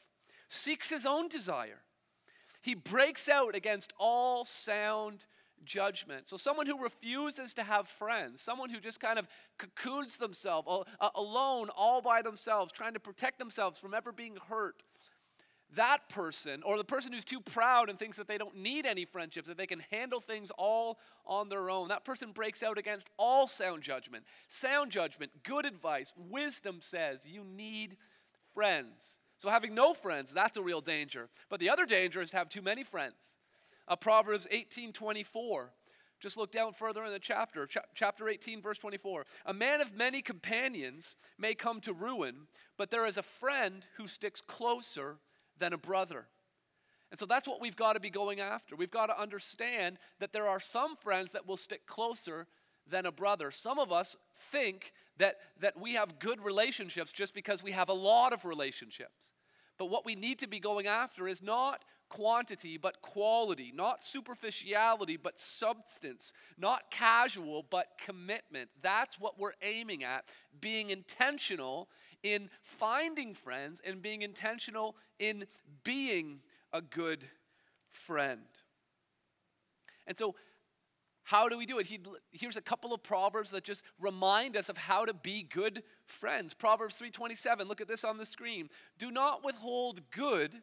seeks 0.49 0.89
his 0.89 1.05
own 1.05 1.27
desire. 1.27 1.81
He 2.61 2.75
breaks 2.75 3.27
out 3.27 3.55
against 3.55 3.93
all 3.99 4.45
sound 4.45 5.25
judgment. 5.65 6.27
So, 6.27 6.37
someone 6.37 6.67
who 6.67 6.81
refuses 6.81 7.53
to 7.55 7.63
have 7.63 7.87
friends, 7.87 8.41
someone 8.41 8.69
who 8.69 8.79
just 8.79 8.99
kind 8.99 9.19
of 9.19 9.27
cocoons 9.57 10.17
themselves 10.17 10.67
uh, 10.99 11.09
alone, 11.15 11.69
all 11.75 12.01
by 12.01 12.21
themselves, 12.21 12.71
trying 12.71 12.93
to 12.93 12.99
protect 12.99 13.39
themselves 13.39 13.79
from 13.79 13.93
ever 13.93 14.11
being 14.11 14.37
hurt. 14.49 14.83
That 15.75 16.07
person, 16.07 16.61
or 16.63 16.77
the 16.77 16.83
person 16.83 17.13
who's 17.13 17.25
too 17.25 17.39
proud 17.39 17.89
and 17.89 17.97
thinks 17.97 18.17
that 18.17 18.27
they 18.27 18.37
don't 18.37 18.55
need 18.55 18.85
any 18.85 19.05
friendships, 19.05 19.47
that 19.47 19.57
they 19.57 19.65
can 19.65 19.81
handle 19.91 20.19
things 20.19 20.51
all 20.55 20.99
on 21.25 21.49
their 21.49 21.69
own, 21.69 21.87
that 21.87 22.05
person 22.05 22.31
breaks 22.31 22.61
out 22.61 22.77
against 22.77 23.09
all 23.17 23.47
sound 23.47 23.81
judgment. 23.81 24.23
Sound 24.49 24.91
judgment, 24.91 25.31
good 25.43 25.65
advice, 25.65 26.13
wisdom 26.15 26.77
says 26.79 27.25
you 27.25 27.43
need 27.43 27.97
friends. 28.53 29.17
So, 29.37 29.49
having 29.49 29.73
no 29.73 29.93
friends, 29.93 30.31
that's 30.31 30.57
a 30.57 30.61
real 30.61 30.81
danger. 30.81 31.29
But 31.49 31.59
the 31.59 31.69
other 31.69 31.85
danger 31.85 32.21
is 32.21 32.29
to 32.29 32.37
have 32.37 32.49
too 32.49 32.61
many 32.61 32.83
friends. 32.83 33.15
Uh, 33.87 33.95
Proverbs 33.95 34.47
18 34.51 34.93
24. 34.93 35.71
Just 36.19 36.37
look 36.37 36.53
down 36.53 36.71
further 36.71 37.03
in 37.03 37.11
the 37.11 37.19
chapter, 37.19 37.67
Ch- 37.67 37.79
chapter 37.95 38.29
18, 38.29 38.61
verse 38.61 38.77
24. 38.77 39.25
A 39.45 39.53
man 39.53 39.81
of 39.81 39.93
many 39.93 40.21
companions 40.21 41.17
may 41.37 41.53
come 41.53 41.81
to 41.81 41.91
ruin, 41.91 42.47
but 42.77 42.91
there 42.91 43.05
is 43.05 43.17
a 43.17 43.23
friend 43.23 43.85
who 43.97 44.07
sticks 44.07 44.39
closer 44.39 45.17
than 45.59 45.73
a 45.73 45.77
brother. 45.77 46.27
And 47.11 47.19
so 47.19 47.25
that's 47.25 47.47
what 47.47 47.59
we've 47.59 47.75
got 47.75 47.93
to 47.93 47.99
be 47.99 48.09
going 48.09 48.39
after. 48.39 48.75
We've 48.77 48.89
got 48.89 49.07
to 49.07 49.21
understand 49.21 49.99
that 50.19 50.31
there 50.31 50.47
are 50.47 50.61
some 50.61 50.95
friends 50.95 51.33
that 51.33 51.45
will 51.45 51.57
stick 51.57 51.85
closer 51.85 52.47
than 52.89 53.05
a 53.05 53.11
brother. 53.11 53.51
Some 53.51 53.77
of 53.77 53.91
us 53.91 54.15
think 54.33 54.93
that, 55.17 55.35
that 55.59 55.79
we 55.79 55.93
have 55.93 56.19
good 56.19 56.41
relationships 56.41 57.11
just 57.11 57.33
because 57.33 57.61
we 57.61 57.71
have 57.71 57.89
a 57.89 57.93
lot 57.93 58.33
of 58.33 58.45
relationships. 58.45 59.31
But 59.77 59.87
what 59.87 60.05
we 60.05 60.15
need 60.15 60.39
to 60.39 60.47
be 60.47 60.59
going 60.59 60.87
after 60.87 61.27
is 61.27 61.41
not 61.41 61.83
quantity, 62.09 62.77
but 62.77 63.01
quality, 63.01 63.71
not 63.73 64.03
superficiality, 64.03 65.17
but 65.17 65.39
substance, 65.39 66.33
not 66.57 66.91
casual, 66.91 67.65
but 67.69 67.87
commitment. 68.03 68.69
That's 68.81 69.19
what 69.19 69.39
we're 69.39 69.53
aiming 69.61 70.03
at. 70.03 70.25
Being 70.59 70.89
intentional 70.89 71.89
in 72.21 72.49
finding 72.61 73.33
friends 73.33 73.81
and 73.85 74.01
being 74.01 74.21
intentional 74.21 74.95
in 75.19 75.45
being 75.83 76.39
a 76.71 76.81
good 76.81 77.25
friend. 77.89 78.41
And 80.07 80.17
so, 80.17 80.35
how 81.25 81.47
do 81.47 81.57
we 81.57 81.65
do 81.65 81.79
it? 81.79 81.85
He, 81.85 81.99
here's 82.31 82.57
a 82.57 82.61
couple 82.61 82.93
of 82.93 83.01
proverbs 83.01 83.51
that 83.51 83.63
just 83.63 83.83
remind 83.97 84.57
us 84.57 84.67
of 84.67 84.77
how 84.77 85.05
to 85.05 85.13
be 85.13 85.43
good 85.43 85.83
friends. 86.05 86.53
Proverbs 86.53 86.99
3:27. 86.99 87.67
Look 87.67 87.79
at 87.79 87.87
this 87.87 88.03
on 88.03 88.17
the 88.17 88.25
screen. 88.25 88.69
Do 88.97 89.09
not 89.09 89.43
withhold 89.43 90.01
good 90.11 90.61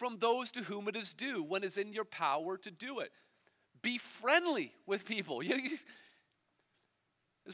from 0.00 0.16
those 0.16 0.50
to 0.50 0.62
whom 0.62 0.88
it 0.88 0.96
is 0.96 1.12
due 1.12 1.42
when 1.42 1.62
it's 1.62 1.76
in 1.76 1.92
your 1.92 2.06
power 2.06 2.56
to 2.56 2.70
do 2.70 3.00
it. 3.00 3.12
Be 3.82 3.98
friendly 3.98 4.72
with 4.86 5.04
people. 5.04 5.42
it's 5.44 5.84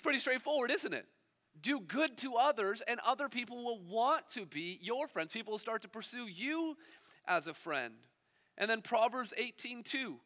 pretty 0.01 0.21
straightforward, 0.21 0.71
isn't 0.71 0.95
it? 0.95 1.07
Do 1.61 1.81
good 1.81 2.17
to 2.19 2.37
others, 2.37 2.85
and 2.87 3.01
other 3.05 3.29
people 3.29 3.65
will 3.65 3.81
want 3.81 4.29
to 4.29 4.47
be 4.47 4.79
your 4.81 5.09
friends. 5.09 5.33
People 5.33 5.51
will 5.51 5.59
start 5.59 5.83
to 5.83 5.89
pursue 5.89 6.29
you 6.29 6.77
as 7.27 7.49
a 7.49 7.55
friend. 7.55 7.95
And 8.57 8.71
then 8.71 8.81
Proverbs 8.81 9.35
18 9.37 9.83
2. 9.83 10.17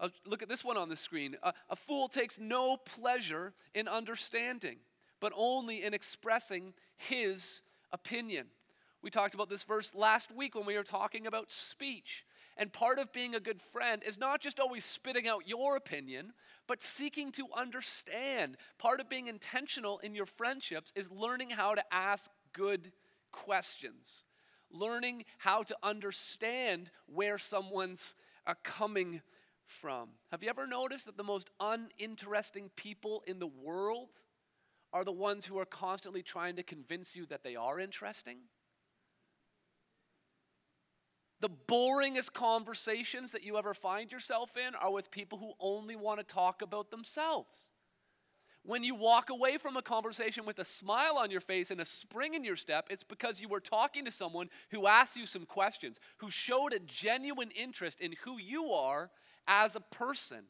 Uh, 0.00 0.08
look 0.26 0.42
at 0.42 0.48
this 0.48 0.64
one 0.64 0.76
on 0.76 0.88
the 0.88 0.96
screen. 0.96 1.36
A 1.70 1.76
fool 1.76 2.08
takes 2.08 2.40
no 2.40 2.76
pleasure 2.76 3.52
in 3.72 3.86
understanding, 3.86 4.78
but 5.20 5.32
only 5.36 5.84
in 5.84 5.94
expressing 5.94 6.74
his 6.96 7.62
opinion. 7.92 8.48
We 9.02 9.10
talked 9.10 9.34
about 9.34 9.48
this 9.48 9.62
verse 9.62 9.94
last 9.94 10.32
week 10.32 10.54
when 10.54 10.66
we 10.66 10.76
were 10.76 10.82
talking 10.82 11.26
about 11.26 11.52
speech. 11.52 12.24
And 12.56 12.72
part 12.72 12.98
of 12.98 13.12
being 13.12 13.34
a 13.34 13.40
good 13.40 13.60
friend 13.60 14.02
is 14.04 14.18
not 14.18 14.40
just 14.40 14.58
always 14.58 14.84
spitting 14.84 15.28
out 15.28 15.46
your 15.46 15.76
opinion, 15.76 16.32
but 16.66 16.82
seeking 16.82 17.30
to 17.32 17.46
understand. 17.54 18.56
Part 18.78 19.00
of 19.00 19.08
being 19.08 19.26
intentional 19.26 19.98
in 19.98 20.14
your 20.14 20.26
friendships 20.26 20.92
is 20.96 21.10
learning 21.10 21.50
how 21.50 21.74
to 21.74 21.84
ask 21.92 22.30
good 22.52 22.92
questions, 23.30 24.24
learning 24.70 25.24
how 25.38 25.62
to 25.64 25.76
understand 25.82 26.90
where 27.06 27.36
someone's 27.36 28.14
uh, 28.46 28.54
coming 28.62 29.20
from. 29.64 30.08
Have 30.30 30.42
you 30.42 30.48
ever 30.48 30.66
noticed 30.66 31.06
that 31.06 31.18
the 31.18 31.24
most 31.24 31.50
uninteresting 31.60 32.70
people 32.74 33.22
in 33.26 33.38
the 33.38 33.46
world 33.46 34.10
are 34.92 35.04
the 35.04 35.12
ones 35.12 35.44
who 35.44 35.58
are 35.58 35.66
constantly 35.66 36.22
trying 36.22 36.56
to 36.56 36.62
convince 36.62 37.14
you 37.14 37.26
that 37.26 37.42
they 37.42 37.56
are 37.56 37.78
interesting? 37.78 38.38
The 41.40 41.50
boringest 41.68 42.32
conversations 42.32 43.32
that 43.32 43.44
you 43.44 43.58
ever 43.58 43.74
find 43.74 44.10
yourself 44.10 44.56
in 44.56 44.74
are 44.74 44.90
with 44.90 45.10
people 45.10 45.38
who 45.38 45.52
only 45.60 45.96
want 45.96 46.18
to 46.18 46.24
talk 46.24 46.62
about 46.62 46.90
themselves. 46.90 47.70
When 48.62 48.82
you 48.82 48.96
walk 48.96 49.30
away 49.30 49.58
from 49.58 49.76
a 49.76 49.82
conversation 49.82 50.44
with 50.44 50.58
a 50.58 50.64
smile 50.64 51.18
on 51.18 51.30
your 51.30 51.40
face 51.40 51.70
and 51.70 51.80
a 51.80 51.84
spring 51.84 52.34
in 52.34 52.42
your 52.42 52.56
step, 52.56 52.88
it's 52.90 53.04
because 53.04 53.40
you 53.40 53.48
were 53.48 53.60
talking 53.60 54.04
to 54.06 54.10
someone 54.10 54.48
who 54.70 54.88
asked 54.88 55.16
you 55.16 55.24
some 55.24 55.46
questions, 55.46 56.00
who 56.16 56.30
showed 56.30 56.72
a 56.72 56.80
genuine 56.80 57.52
interest 57.52 58.00
in 58.00 58.14
who 58.24 58.38
you 58.38 58.72
are 58.72 59.10
as 59.46 59.76
a 59.76 59.80
person. 59.80 60.44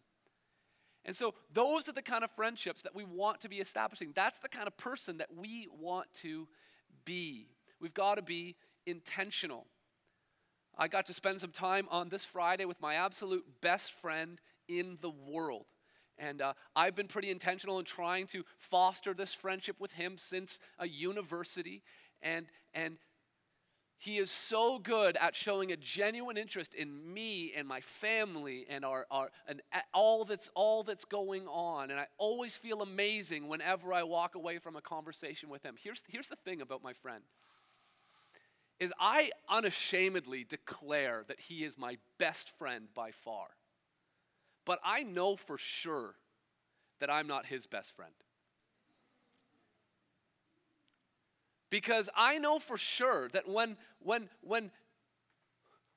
And 1.05 1.15
so, 1.15 1.35
those 1.53 1.89
are 1.89 1.93
the 1.93 2.03
kind 2.03 2.25
of 2.25 2.31
friendships 2.31 2.83
that 2.83 2.95
we 2.95 3.05
want 3.05 3.41
to 3.43 3.49
be 3.49 3.57
establishing. 3.57 4.13
That's 4.15 4.39
the 4.39 4.49
kind 4.49 4.67
of 4.67 4.77
person 4.79 5.19
that 5.19 5.29
we 5.37 5.69
want 5.79 6.07
to 6.15 6.49
be. 7.05 7.49
We've 7.81 7.95
got 7.95 8.15
to 8.15 8.23
be 8.23 8.57
intentional. 8.87 9.67
I 10.77 10.89
got 10.89 11.07
to 11.07 11.13
spend 11.13 11.41
some 11.41 11.53
time 11.53 11.89
on 11.91 12.09
this 12.09 12.25
Friday 12.25 12.65
with 12.65 12.81
my 12.81 12.95
absolute 12.95 13.45
best 13.63 13.93
friend 13.93 14.41
in 14.69 14.99
the 15.01 15.11
world. 15.11 15.67
And 16.19 16.41
uh, 16.41 16.55
I've 16.75 16.95
been 16.95 17.09
pretty 17.09 17.31
intentional 17.31 17.79
in 17.79 17.85
trying 17.85 18.27
to 18.29 18.45
foster 18.59 19.15
this 19.15 19.35
friendship 19.35 19.77
with 19.79 19.93
him 19.93 20.17
since 20.17 20.61
a 20.79 20.89
university. 20.89 21.83
And, 22.23 22.47
and 22.75 22.97
he 23.99 24.19
is 24.19 24.31
so 24.31 24.79
good 24.79 25.17
at 25.17 25.35
showing 25.35 25.73
a 25.73 25.77
genuine 25.77 26.37
interest 26.37 26.75
in 26.75 27.13
me 27.13 27.53
and 27.57 27.67
my 27.67 27.81
family 27.81 28.67
and 28.69 28.85
our, 28.85 29.07
our 29.11 29.31
and 29.47 29.63
all 29.95 30.25
that's 30.25 30.51
all 30.55 30.83
that's 30.83 31.05
going 31.05 31.47
on. 31.49 31.91
And 31.91 31.99
I 31.99 32.07
always 32.19 32.57
feel 32.57 32.83
amazing 32.83 33.49
whenever 33.49 33.93
I 33.93 34.03
walk 34.03 34.35
away 34.35 34.59
from 34.59 34.77
a 34.77 34.83
conversation 34.83 35.49
with 35.49 35.63
him. 35.63 35.77
Here's, 35.83 36.03
here's 36.09 36.29
the 36.29 36.37
thing 36.37 36.61
about 36.61 36.83
my 36.83 36.93
friend 36.93 37.23
is 38.79 38.93
I 38.99 39.31
unashamedly 39.49 40.45
declare 40.45 41.25
that 41.29 41.41
he 41.41 41.65
is 41.65 41.79
my 41.79 41.97
best 42.19 42.51
friend 42.59 42.89
by 42.95 43.11
far. 43.11 43.49
But 44.65 44.81
I 44.85 45.03
know 45.03 45.37
for 45.37 45.57
sure 45.57 46.15
that 47.01 47.11
I'm 47.11 47.27
not 47.27 47.47
his 47.47 47.67
best 47.67 47.95
friend. 47.95 48.13
Because 51.71 52.09
I 52.15 52.39
know 52.39 52.59
for 52.59 52.79
sure 52.79 53.29
that 53.29 53.49
when 53.49 53.77
when 54.01 54.29
when 54.41 54.71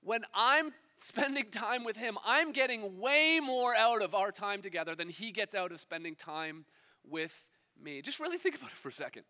when 0.02 0.26
I'm 0.34 0.74
spending 0.96 1.52
time 1.52 1.84
with 1.84 1.98
him, 1.98 2.18
I'm 2.26 2.52
getting 2.52 3.00
way 3.00 3.40
more 3.42 3.76
out 3.76 4.02
of 4.02 4.16
our 4.16 4.32
time 4.32 4.62
together 4.62 4.96
than 4.96 5.10
he 5.10 5.32
gets 5.32 5.56
out 5.56 5.72
of 5.72 5.80
spending 5.80 6.16
time 6.16 6.66
with 7.08 7.46
me. 7.82 8.02
Just 8.02 8.20
really 8.20 8.38
think 8.38 8.56
about 8.56 8.72
it 8.72 8.78
for 8.78 8.90
a 8.90 8.94
second. 8.94 9.24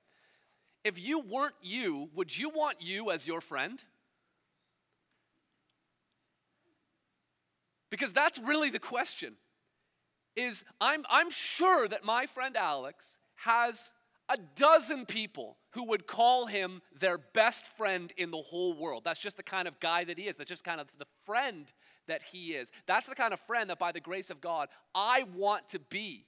If 0.83 0.99
you 0.99 1.19
weren't 1.19 1.55
you, 1.61 2.09
would 2.15 2.37
you 2.37 2.49
want 2.49 2.77
you 2.81 3.11
as 3.11 3.27
your 3.27 3.41
friend? 3.41 3.81
Because 7.89 8.13
that's 8.13 8.39
really 8.39 8.69
the 8.69 8.79
question. 8.79 9.35
Is 10.35 10.63
I'm, 10.79 11.05
I'm 11.09 11.29
sure 11.29 11.87
that 11.87 12.05
my 12.05 12.25
friend 12.27 12.55
Alex 12.55 13.17
has 13.35 13.91
a 14.29 14.37
dozen 14.55 15.05
people 15.05 15.57
who 15.71 15.85
would 15.85 16.07
call 16.07 16.45
him 16.45 16.81
their 16.99 17.17
best 17.17 17.65
friend 17.65 18.13
in 18.15 18.31
the 18.31 18.37
whole 18.37 18.73
world. 18.77 19.03
That's 19.03 19.19
just 19.19 19.37
the 19.37 19.43
kind 19.43 19.67
of 19.67 19.79
guy 19.79 20.03
that 20.03 20.17
he 20.17 20.27
is. 20.27 20.37
That's 20.37 20.49
just 20.49 20.63
kind 20.63 20.79
of 20.79 20.87
the 20.97 21.07
friend 21.25 21.71
that 22.07 22.23
he 22.23 22.53
is. 22.53 22.71
That's 22.87 23.07
the 23.07 23.15
kind 23.15 23.33
of 23.33 23.39
friend 23.41 23.69
that, 23.69 23.79
by 23.79 23.91
the 23.91 23.99
grace 23.99 24.29
of 24.29 24.39
God, 24.39 24.69
I 24.93 25.25
want 25.35 25.69
to 25.69 25.79
be. 25.79 26.25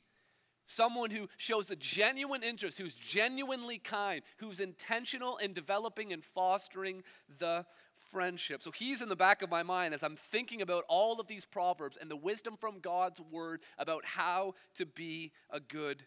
Someone 0.72 1.12
who 1.12 1.28
shows 1.36 1.70
a 1.70 1.75
genuine 1.75 2.44
interest, 2.44 2.78
who's 2.78 2.96
genuinely 2.96 3.78
kind, 3.78 4.22
who's 4.38 4.62
intentional 4.62 5.36
in 5.38 5.51
developing 5.51 6.13
and 6.13 6.24
fostering 6.24 7.04
the 7.40 7.66
friendship. 8.10 8.63
So 8.63 8.72
he's 8.72 9.01
in 9.01 9.10
the 9.10 9.16
back 9.18 9.42
of 9.42 9.50
my 9.50 9.63
mind 9.63 9.94
as 9.94 10.01
I'm 10.01 10.16
thinking 10.16 10.62
about 10.62 10.86
all 10.88 11.20
of 11.20 11.28
these 11.28 11.44
proverbs 11.44 11.98
and 12.00 12.10
the 12.10 12.16
wisdom 12.16 12.56
from 12.56 12.80
God's 12.80 13.20
word 13.20 13.62
about 13.78 14.06
how 14.06 14.56
to 14.75 14.86
be 14.86 15.34
a 15.50 15.60
good 15.60 16.04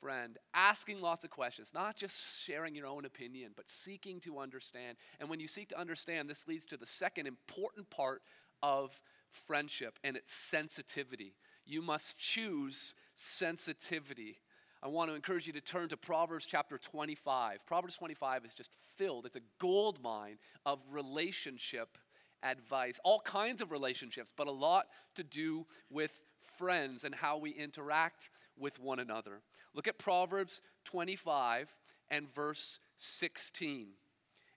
friend. 0.00 0.38
Asking 0.54 1.00
lots 1.00 1.22
of 1.22 1.30
questions, 1.30 1.70
not 1.72 1.96
just 1.96 2.40
sharing 2.40 2.74
your 2.74 2.86
own 2.86 3.04
opinion, 3.04 3.52
but 3.54 3.68
seeking 3.68 4.18
to 4.20 4.40
understand. 4.40 4.96
And 5.20 5.30
when 5.30 5.38
you 5.38 5.46
seek 5.46 5.68
to 5.68 5.78
understand, 5.78 6.28
this 6.28 6.48
leads 6.48 6.64
to 6.66 6.76
the 6.76 6.86
second 6.86 7.28
important 7.28 7.90
part 7.90 8.22
of 8.60 9.00
friendship, 9.28 9.98
and 10.02 10.16
it's 10.16 10.34
sensitivity. 10.34 11.34
You 11.64 11.82
must 11.82 12.18
choose 12.18 12.94
sensitivity. 13.20 14.38
I 14.82 14.88
want 14.88 15.10
to 15.10 15.14
encourage 15.14 15.46
you 15.46 15.52
to 15.52 15.60
turn 15.60 15.88
to 15.90 15.96
Proverbs 15.96 16.46
chapter 16.46 16.78
25. 16.78 17.66
Proverbs 17.66 17.96
25 17.96 18.46
is 18.46 18.54
just 18.54 18.70
filled, 18.96 19.26
it's 19.26 19.36
a 19.36 19.42
gold 19.58 20.02
mine 20.02 20.38
of 20.64 20.82
relationship 20.90 21.98
advice, 22.42 22.98
all 23.04 23.20
kinds 23.20 23.60
of 23.60 23.70
relationships, 23.70 24.32
but 24.34 24.46
a 24.46 24.52
lot 24.52 24.86
to 25.16 25.22
do 25.22 25.66
with 25.90 26.18
friends 26.56 27.04
and 27.04 27.14
how 27.14 27.36
we 27.36 27.50
interact 27.50 28.30
with 28.58 28.80
one 28.80 28.98
another. 28.98 29.42
Look 29.74 29.86
at 29.86 29.98
Proverbs 29.98 30.62
25 30.86 31.68
and 32.10 32.32
verse 32.34 32.78
16. 32.96 33.88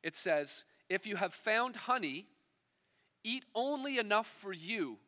It 0.01 0.15
says, 0.15 0.63
If 0.89 1.05
you 1.05 1.17
have 1.17 1.33
found 1.33 1.75
honey, 1.75 2.27
eat 3.25 3.43
only 3.53 3.97
enough 3.97 4.27
for 4.27 4.53
you, 4.53 4.99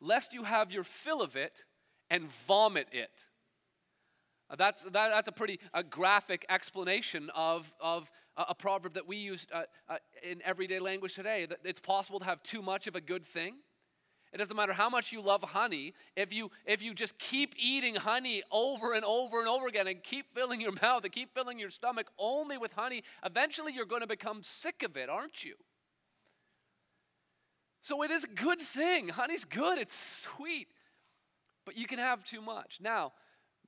lest 0.00 0.32
you 0.32 0.44
have 0.44 0.72
your 0.72 0.84
fill 0.84 1.20
of 1.20 1.36
it 1.36 1.62
and 2.12 2.30
vomit 2.46 2.86
it. 2.92 3.26
Uh, 4.50 4.56
that's, 4.56 4.82
that, 4.82 4.92
that's 4.92 5.28
a 5.28 5.32
pretty 5.32 5.58
a 5.72 5.82
graphic 5.82 6.44
explanation 6.50 7.30
of, 7.34 7.72
of 7.80 8.10
a, 8.36 8.44
a 8.50 8.54
proverb 8.54 8.94
that 8.94 9.08
we 9.08 9.16
use 9.16 9.46
uh, 9.52 9.62
uh, 9.88 9.96
in 10.22 10.42
everyday 10.44 10.78
language 10.78 11.14
today. 11.14 11.46
That 11.46 11.60
it's 11.64 11.80
possible 11.80 12.18
to 12.18 12.26
have 12.26 12.42
too 12.42 12.60
much 12.60 12.86
of 12.86 12.94
a 12.94 13.00
good 13.00 13.24
thing. 13.24 13.54
It 14.30 14.38
doesn't 14.38 14.56
matter 14.56 14.74
how 14.74 14.90
much 14.90 15.10
you 15.10 15.22
love 15.22 15.42
honey. 15.42 15.94
If 16.14 16.34
you 16.34 16.50
if 16.66 16.82
you 16.82 16.94
just 16.94 17.18
keep 17.18 17.54
eating 17.58 17.94
honey 17.94 18.42
over 18.50 18.94
and 18.94 19.04
over 19.04 19.40
and 19.40 19.48
over 19.48 19.66
again 19.66 19.86
and 19.86 20.02
keep 20.02 20.34
filling 20.34 20.60
your 20.60 20.72
mouth 20.82 21.04
and 21.04 21.12
keep 21.12 21.34
filling 21.34 21.58
your 21.58 21.70
stomach 21.70 22.08
only 22.18 22.58
with 22.58 22.72
honey, 22.72 23.04
eventually 23.24 23.72
you're 23.72 23.86
going 23.86 24.00
to 24.02 24.06
become 24.06 24.42
sick 24.42 24.82
of 24.82 24.98
it, 24.98 25.08
aren't 25.08 25.44
you? 25.44 25.54
So 27.80 28.02
it 28.02 28.10
is 28.10 28.24
a 28.24 28.28
good 28.28 28.60
thing. 28.60 29.08
Honey's 29.08 29.46
good. 29.46 29.78
It's 29.78 29.96
sweet. 29.96 30.68
But 31.64 31.76
you 31.76 31.86
can 31.86 31.98
have 31.98 32.24
too 32.24 32.40
much. 32.40 32.78
Now, 32.80 33.12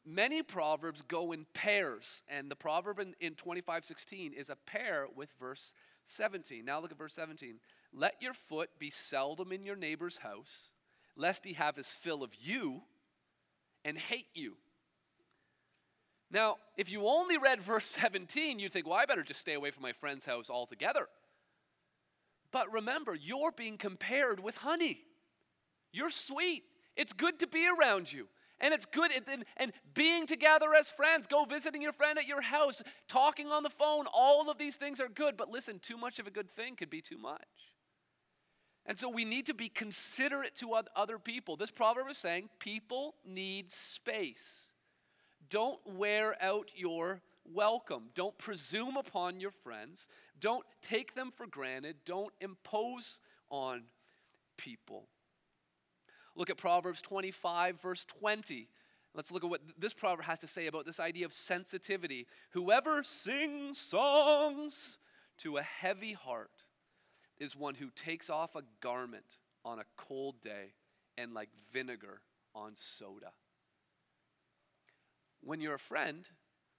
many 0.04 0.42
proverbs 0.42 1.02
go 1.02 1.32
in 1.32 1.46
pairs, 1.54 2.22
and 2.28 2.50
the 2.50 2.56
proverb 2.56 2.98
in, 2.98 3.14
in 3.20 3.34
25:16 3.34 4.32
is 4.32 4.50
a 4.50 4.56
pair 4.56 5.06
with 5.14 5.32
verse 5.38 5.74
17. 6.06 6.64
Now 6.64 6.80
look 6.80 6.92
at 6.92 6.98
verse 6.98 7.14
17. 7.14 7.60
Let 7.92 8.20
your 8.20 8.34
foot 8.34 8.70
be 8.78 8.90
seldom 8.90 9.52
in 9.52 9.64
your 9.64 9.76
neighbor's 9.76 10.18
house, 10.18 10.72
lest 11.16 11.44
he 11.44 11.54
have 11.54 11.76
his 11.76 11.88
fill 11.88 12.22
of 12.22 12.34
you 12.34 12.82
and 13.84 13.96
hate 13.96 14.28
you. 14.34 14.56
Now, 16.30 16.56
if 16.76 16.90
you 16.90 17.06
only 17.06 17.38
read 17.38 17.60
verse 17.60 17.86
17, 17.86 18.58
you'd 18.58 18.72
think, 18.72 18.88
well, 18.88 18.98
I 18.98 19.06
better 19.06 19.22
just 19.22 19.40
stay 19.40 19.54
away 19.54 19.70
from 19.70 19.82
my 19.82 19.92
friend's 19.92 20.26
house 20.26 20.50
altogether. 20.50 21.06
But 22.50 22.72
remember, 22.72 23.14
you're 23.14 23.52
being 23.52 23.76
compared 23.76 24.40
with 24.40 24.56
honey. 24.56 25.02
You're 25.92 26.10
sweet. 26.10 26.64
It's 26.96 27.12
good 27.12 27.38
to 27.40 27.46
be 27.46 27.66
around 27.68 28.12
you. 28.12 28.28
And 28.60 28.72
it's 28.72 28.86
good, 28.86 29.10
and, 29.56 29.72
being 29.94 30.26
together 30.26 30.74
as 30.74 30.88
friends, 30.88 31.26
go 31.26 31.44
visiting 31.44 31.82
your 31.82 31.92
friend 31.92 32.18
at 32.18 32.26
your 32.26 32.40
house, 32.40 32.82
talking 33.08 33.48
on 33.48 33.62
the 33.62 33.70
phone, 33.70 34.06
all 34.12 34.48
of 34.48 34.58
these 34.58 34.76
things 34.76 35.00
are 35.00 35.08
good. 35.08 35.36
But 35.36 35.50
listen, 35.50 35.80
too 35.80 35.96
much 35.96 36.18
of 36.18 36.26
a 36.26 36.30
good 36.30 36.48
thing 36.50 36.76
could 36.76 36.88
be 36.88 37.02
too 37.02 37.18
much. 37.18 37.42
And 38.86 38.98
so 38.98 39.08
we 39.08 39.24
need 39.24 39.46
to 39.46 39.54
be 39.54 39.68
considerate 39.68 40.54
to 40.56 40.74
other 40.94 41.18
people. 41.18 41.56
This 41.56 41.70
proverb 41.70 42.08
is 42.10 42.18
saying 42.18 42.48
people 42.58 43.14
need 43.26 43.72
space. 43.72 44.70
Don't 45.50 45.80
wear 45.86 46.36
out 46.42 46.70
your 46.76 47.22
welcome. 47.44 48.04
Don't 48.14 48.36
presume 48.38 48.96
upon 48.96 49.40
your 49.40 49.50
friends. 49.50 50.08
Don't 50.38 50.64
take 50.80 51.14
them 51.14 51.30
for 51.30 51.46
granted. 51.46 51.96
Don't 52.04 52.32
impose 52.40 53.18
on 53.50 53.82
people. 54.56 55.08
Look 56.37 56.50
at 56.50 56.57
Proverbs 56.57 57.00
25, 57.03 57.81
verse 57.81 58.05
20. 58.05 58.69
Let's 59.14 59.31
look 59.31 59.45
at 59.45 59.50
what 59.50 59.61
this 59.79 59.95
proverb 59.95 60.25
has 60.25 60.41
to 60.41 60.49
say 60.49 60.67
about 60.67 60.87
this 60.87 60.99
idea 60.99 61.25
of 61.25 61.33
sensitivity. 61.33 62.26
Whoever 62.50 63.05
sings 63.05 63.79
songs 63.79 64.99
to 65.38 65.57
a 65.57 65.62
heavy 65.62 66.12
heart 66.14 66.64
is 67.38 67.57
one 67.57 67.76
who 67.76 67.91
takes 67.95 68.29
off 68.29 68.57
a 68.57 68.62
garment 68.81 69.38
on 69.64 69.79
a 69.79 69.85
cold 69.97 70.41
day 70.41 70.75
and 71.17 71.33
like 71.33 71.50
vinegar 71.73 72.23
on 72.55 72.73
soda. 72.75 73.33
When 75.41 75.61
you're 75.61 75.75
a 75.75 75.79
friend, 75.79 76.29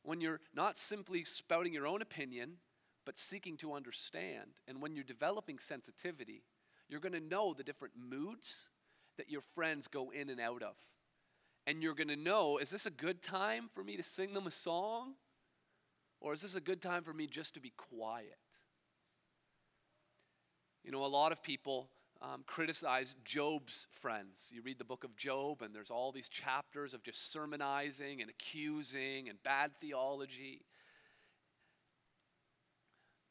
when 0.03 0.19
you're 0.19 0.41
not 0.53 0.77
simply 0.77 1.23
spouting 1.23 1.73
your 1.73 1.87
own 1.87 2.01
opinion, 2.01 2.57
but 3.05 3.17
seeking 3.17 3.55
to 3.57 3.73
understand, 3.73 4.51
and 4.67 4.81
when 4.81 4.95
you're 4.95 5.03
developing 5.03 5.59
sensitivity, 5.59 6.43
you're 6.89 6.99
going 6.99 7.13
to 7.13 7.19
know 7.19 7.53
the 7.53 7.63
different 7.63 7.93
moods 7.97 8.69
that 9.17 9.29
your 9.29 9.41
friends 9.41 9.87
go 9.87 10.11
in 10.11 10.29
and 10.29 10.39
out 10.39 10.61
of. 10.61 10.75
And 11.67 11.81
you're 11.81 11.95
going 11.95 12.09
to 12.09 12.15
know 12.15 12.57
is 12.57 12.69
this 12.69 12.85
a 12.85 12.91
good 12.91 13.21
time 13.21 13.69
for 13.73 13.83
me 13.83 13.97
to 13.97 14.03
sing 14.03 14.33
them 14.33 14.47
a 14.47 14.51
song? 14.51 15.13
Or 16.21 16.33
is 16.33 16.41
this 16.41 16.55
a 16.55 16.61
good 16.61 16.81
time 16.81 17.03
for 17.03 17.13
me 17.13 17.27
just 17.27 17.53
to 17.55 17.59
be 17.59 17.73
quiet? 17.75 18.37
You 20.83 20.91
know, 20.91 21.05
a 21.05 21.07
lot 21.07 21.31
of 21.31 21.41
people 21.41 21.89
um, 22.21 22.43
criticize 22.45 23.15
Job's 23.25 23.87
friends. 23.91 24.49
You 24.51 24.61
read 24.61 24.77
the 24.77 24.85
book 24.85 25.03
of 25.03 25.15
Job, 25.15 25.61
and 25.61 25.73
there's 25.73 25.91
all 25.91 26.11
these 26.11 26.29
chapters 26.29 26.93
of 26.93 27.03
just 27.03 27.31
sermonizing 27.31 28.21
and 28.21 28.29
accusing 28.29 29.29
and 29.29 29.41
bad 29.43 29.71
theology. 29.81 30.61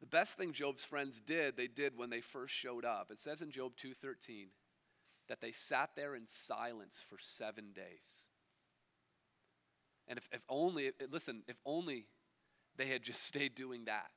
The 0.01 0.07
best 0.07 0.37
thing 0.37 0.53
Job's 0.53 0.85
friends 0.85 1.21
did, 1.21 1.57
they 1.57 1.67
did 1.67 1.97
when 1.97 2.11
they 2.11 2.21
first 2.21 2.55
showed 2.55 2.85
up. 2.85 3.11
It 3.11 3.19
says 3.19 3.41
in 3.41 3.51
Job 3.51 3.73
2:13 3.77 4.49
that 5.29 5.41
they 5.41 5.53
sat 5.53 5.91
there 5.97 6.15
in 6.15 6.27
silence 6.27 7.03
for 7.07 7.17
seven 7.19 7.73
days. 7.75 8.29
And 10.07 10.19
if, 10.19 10.29
if 10.33 10.43
only, 10.49 10.93
listen, 11.11 11.43
if 11.49 11.57
only 11.65 12.07
they 12.77 12.87
had 12.87 13.03
just 13.03 13.23
stayed 13.27 13.55
doing 13.55 13.85
that. 13.87 14.11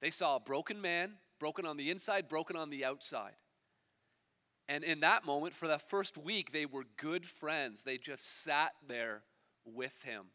They 0.00 0.10
saw 0.10 0.36
a 0.36 0.40
broken 0.40 0.80
man, 0.80 1.12
broken 1.38 1.66
on 1.66 1.76
the 1.76 1.90
inside, 1.90 2.28
broken 2.28 2.56
on 2.56 2.70
the 2.70 2.84
outside. 2.84 3.34
And 4.68 4.84
in 4.84 5.00
that 5.00 5.26
moment, 5.26 5.54
for 5.54 5.68
that 5.68 5.88
first 5.88 6.16
week, 6.16 6.52
they 6.52 6.66
were 6.66 6.84
good 6.96 7.26
friends. 7.26 7.82
They 7.82 7.98
just 7.98 8.42
sat 8.42 8.72
there 8.86 9.22
with 9.64 10.02
him. 10.02 10.26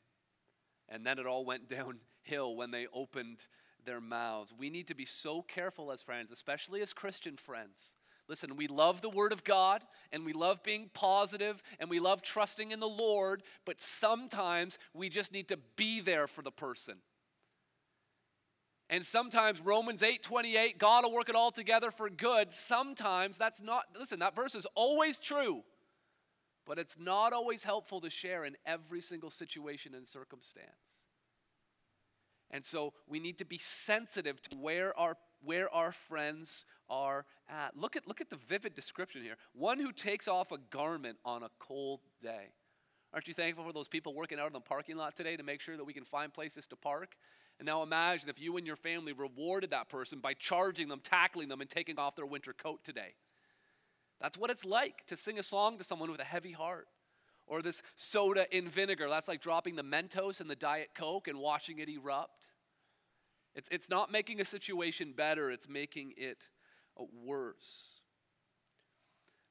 And 0.90 1.06
then 1.06 1.20
it 1.20 1.26
all 1.26 1.46
went 1.46 1.70
downhill 2.28 2.56
when 2.56 2.72
they 2.72 2.88
opened 2.94 3.40
their 3.86 4.02
mouths. 4.02 4.54
We 4.58 4.70
need 4.70 4.88
to 4.88 4.96
be 4.96 5.06
so 5.06 5.42
careful 5.42 5.92
as 5.92 6.02
friends, 6.02 6.32
especially 6.32 6.82
as 6.82 6.94
Christian 6.94 7.38
friends. 7.38 7.94
Listen, 8.30 8.58
we 8.58 8.68
love 8.68 9.02
the 9.02 9.10
Word 9.10 9.32
of 9.32 9.44
God 9.44 9.84
and 10.12 10.26
we 10.26 10.34
love 10.34 10.62
being 10.64 10.90
positive 10.94 11.64
and 11.80 11.90
we 11.90 12.00
love 12.00 12.22
trusting 12.22 12.72
in 12.72 12.80
the 12.80 12.88
Lord, 12.88 13.44
but 13.66 13.80
sometimes 13.80 14.78
we 14.94 15.10
just 15.10 15.32
need 15.32 15.48
to 15.48 15.58
be 15.76 16.02
there 16.02 16.28
for 16.28 16.42
the 16.42 16.52
person. 16.52 16.96
And 18.90 19.06
sometimes 19.06 19.60
Romans 19.60 20.02
8:28, 20.02 20.78
God 20.78 21.04
will 21.04 21.12
work 21.12 21.30
it 21.30 21.36
all 21.36 21.52
together 21.52 21.92
for 21.92 22.10
good. 22.10 22.54
Sometimes 22.54 23.38
that's 23.38 23.62
not 23.62 23.86
listen, 23.98 24.20
that 24.20 24.36
verse 24.36 24.56
is 24.56 24.66
always 24.76 25.20
true. 25.20 25.64
But 26.66 26.80
it's 26.80 26.98
not 26.98 27.32
always 27.32 27.64
helpful 27.64 28.02
to 28.02 28.10
share 28.10 28.44
in 28.44 28.58
every 28.66 29.00
single 29.00 29.30
situation 29.30 29.96
and 29.96 30.06
circumstance. 30.06 31.08
And 32.52 32.64
so 32.64 32.94
we 33.08 33.20
need 33.20 33.38
to 33.40 33.46
be 33.46 33.58
sensitive 33.58 34.42
to 34.44 34.58
where 34.58 34.98
our 34.98 35.18
where 35.42 35.74
our 35.74 35.92
friends 35.92 36.66
are 36.90 37.26
at. 37.50 37.76
Look 37.76 37.96
at 37.96 38.08
look 38.08 38.22
at 38.22 38.30
the 38.30 38.38
vivid 38.38 38.74
description 38.74 39.22
here. 39.22 39.36
One 39.54 39.80
who 39.80 39.92
takes 39.92 40.28
off 40.28 40.52
a 40.52 40.58
garment 40.70 41.18
on 41.26 41.44
a 41.44 41.50
cold 41.60 42.02
day. 42.22 42.54
Aren't 43.14 43.28
you 43.28 43.34
thankful 43.34 43.64
for 43.64 43.74
those 43.74 43.88
people 43.88 44.14
working 44.14 44.40
out 44.40 44.48
in 44.48 44.54
the 44.54 44.60
parking 44.60 44.98
lot 44.98 45.16
today 45.16 45.38
to 45.38 45.44
make 45.44 45.62
sure 45.62 45.78
that 45.78 45.84
we 45.84 45.94
can 45.94 46.04
find 46.04 46.34
places 46.34 46.68
to 46.68 46.76
park? 46.76 47.16
And 47.60 47.66
now 47.66 47.82
imagine 47.82 48.30
if 48.30 48.40
you 48.40 48.58
and 48.58 48.68
your 48.68 48.76
family 48.76 49.14
rewarded 49.14 49.72
that 49.72 49.90
person 49.90 50.20
by 50.20 50.34
charging 50.34 50.90
them, 50.90 51.00
tackling 51.02 51.48
them, 51.48 51.62
and 51.62 51.70
taking 51.70 51.98
off 51.98 52.16
their 52.16 52.26
winter 52.26 52.54
coat 52.54 52.84
today. 52.84 53.16
That's 54.22 54.38
what 54.38 54.50
it's 54.50 54.66
like 54.66 55.06
to 55.08 55.18
sing 55.18 55.40
a 55.40 55.44
song 55.44 55.78
to 55.78 55.84
someone 55.84 56.12
with 56.12 56.20
a 56.20 56.26
heavy 56.26 56.52
heart. 56.52 56.88
Or 57.48 57.62
this 57.62 57.82
soda 57.96 58.46
in 58.56 58.68
vinegar. 58.68 59.08
That's 59.10 59.30
like 59.30 59.42
dropping 59.42 59.78
the 59.78 59.84
Mentos 59.84 60.42
in 60.42 60.50
the 60.50 60.56
Diet 60.56 60.90
Coke 60.94 61.30
and 61.30 61.40
watching 61.40 61.80
it 61.80 61.88
erupt. 61.88 62.52
It's, 63.58 63.68
it's 63.72 63.90
not 63.90 64.12
making 64.12 64.40
a 64.40 64.46
situation 64.46 65.14
better, 65.18 65.50
it's 65.50 65.68
making 65.68 66.14
it 66.16 66.48
worse. 67.26 68.02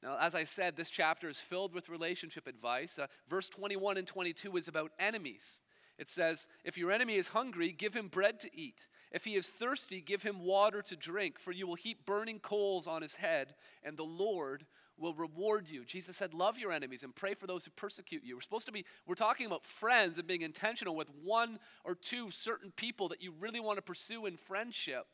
Now, 0.01 0.17
as 0.21 0.37
I 0.37 0.45
said, 0.45 0.77
this 0.77 0.91
chapter 0.91 1.29
is 1.29 1.41
filled 1.41 1.75
with 1.75 1.89
relationship 1.89 2.47
advice. 2.47 3.01
Uh, 3.01 3.09
verse 3.29 3.49
21 3.49 3.97
and 3.97 4.07
22 4.07 4.57
is 4.57 4.69
about 4.69 4.93
enemies. 5.01 5.59
It 5.99 6.09
says, 6.09 6.47
If 6.65 6.79
your 6.79 6.93
enemy 6.93 7.17
is 7.17 7.29
hungry, 7.29 7.75
give 7.77 7.95
him 7.95 8.07
bread 8.07 8.39
to 8.41 8.51
eat. 8.55 8.87
If 9.11 9.25
he 9.25 9.35
is 9.35 9.49
thirsty, 9.49 10.01
give 10.01 10.23
him 10.23 10.45
water 10.45 10.83
to 10.83 10.95
drink, 10.95 11.41
for 11.41 11.51
you 11.51 11.67
will 11.67 11.75
heap 11.75 12.07
burning 12.07 12.39
coals 12.39 12.87
on 12.87 13.03
his 13.03 13.17
head, 13.17 13.55
and 13.83 13.97
the 13.97 14.05
Lord 14.05 14.67
will 14.99 15.15
reward 15.15 15.69
you. 15.69 15.85
Jesus 15.85 16.17
said, 16.17 16.35
Love 16.35 16.59
your 16.59 16.73
enemies 16.73 17.03
and 17.03 17.15
pray 17.15 17.35
for 17.35 17.47
those 17.47 17.65
who 17.65 17.71
persecute 17.73 18.23
you. 18.25 18.37
We're 18.37 18.43
supposed 18.43 18.67
to 18.67 18.73
be, 18.73 18.85
we're 19.07 19.15
talking 19.15 19.47
about 19.47 19.65
friends 19.65 20.19
and 20.19 20.27
being 20.27 20.43
intentional 20.43 20.97
with 20.97 21.09
one 21.23 21.59
or 21.85 21.95
two 21.95 22.31
certain 22.31 22.71
people 22.71 23.09
that 23.09 23.23
you 23.23 23.33
really 23.39 23.61
want 23.61 23.77
to 23.77 23.83
pursue 23.83 24.27
in 24.27 24.37
friendship. 24.37 25.07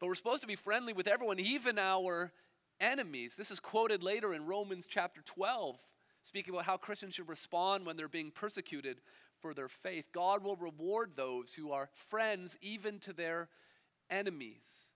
But 0.00 0.08
we're 0.08 0.14
supposed 0.14 0.42
to 0.42 0.48
be 0.48 0.56
friendly 0.56 0.92
with 0.92 1.06
everyone, 1.06 1.38
even 1.38 1.78
our 1.78 2.32
enemies. 2.80 3.36
This 3.36 3.50
is 3.50 3.60
quoted 3.60 4.02
later 4.02 4.34
in 4.34 4.46
Romans 4.46 4.86
chapter 4.88 5.22
12, 5.22 5.78
speaking 6.24 6.54
about 6.54 6.66
how 6.66 6.76
Christians 6.76 7.14
should 7.14 7.28
respond 7.28 7.86
when 7.86 7.96
they're 7.96 8.08
being 8.08 8.30
persecuted 8.30 8.98
for 9.40 9.54
their 9.54 9.68
faith. 9.68 10.08
God 10.12 10.42
will 10.42 10.56
reward 10.56 11.12
those 11.14 11.54
who 11.54 11.70
are 11.70 11.90
friends 11.94 12.58
even 12.60 12.98
to 13.00 13.12
their 13.12 13.48
enemies. 14.10 14.93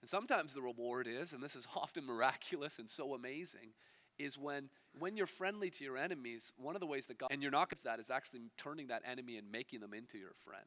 And 0.00 0.08
sometimes 0.08 0.54
the 0.54 0.62
reward 0.62 1.06
is, 1.08 1.32
and 1.32 1.42
this 1.42 1.56
is 1.56 1.66
often 1.76 2.06
miraculous 2.06 2.78
and 2.78 2.88
so 2.88 3.14
amazing, 3.14 3.70
is 4.18 4.36
when 4.36 4.68
when 4.98 5.16
you're 5.16 5.26
friendly 5.26 5.70
to 5.70 5.84
your 5.84 5.96
enemies, 5.96 6.52
one 6.56 6.74
of 6.74 6.80
the 6.80 6.86
ways 6.86 7.06
that 7.06 7.18
God 7.18 7.28
and 7.30 7.40
you're 7.40 7.52
not 7.52 7.70
going 7.70 7.78
to 7.78 7.84
that 7.84 8.00
is 8.00 8.10
actually 8.10 8.40
turning 8.56 8.88
that 8.88 9.02
enemy 9.08 9.36
and 9.36 9.50
making 9.50 9.80
them 9.80 9.94
into 9.94 10.18
your 10.18 10.32
friend. 10.44 10.64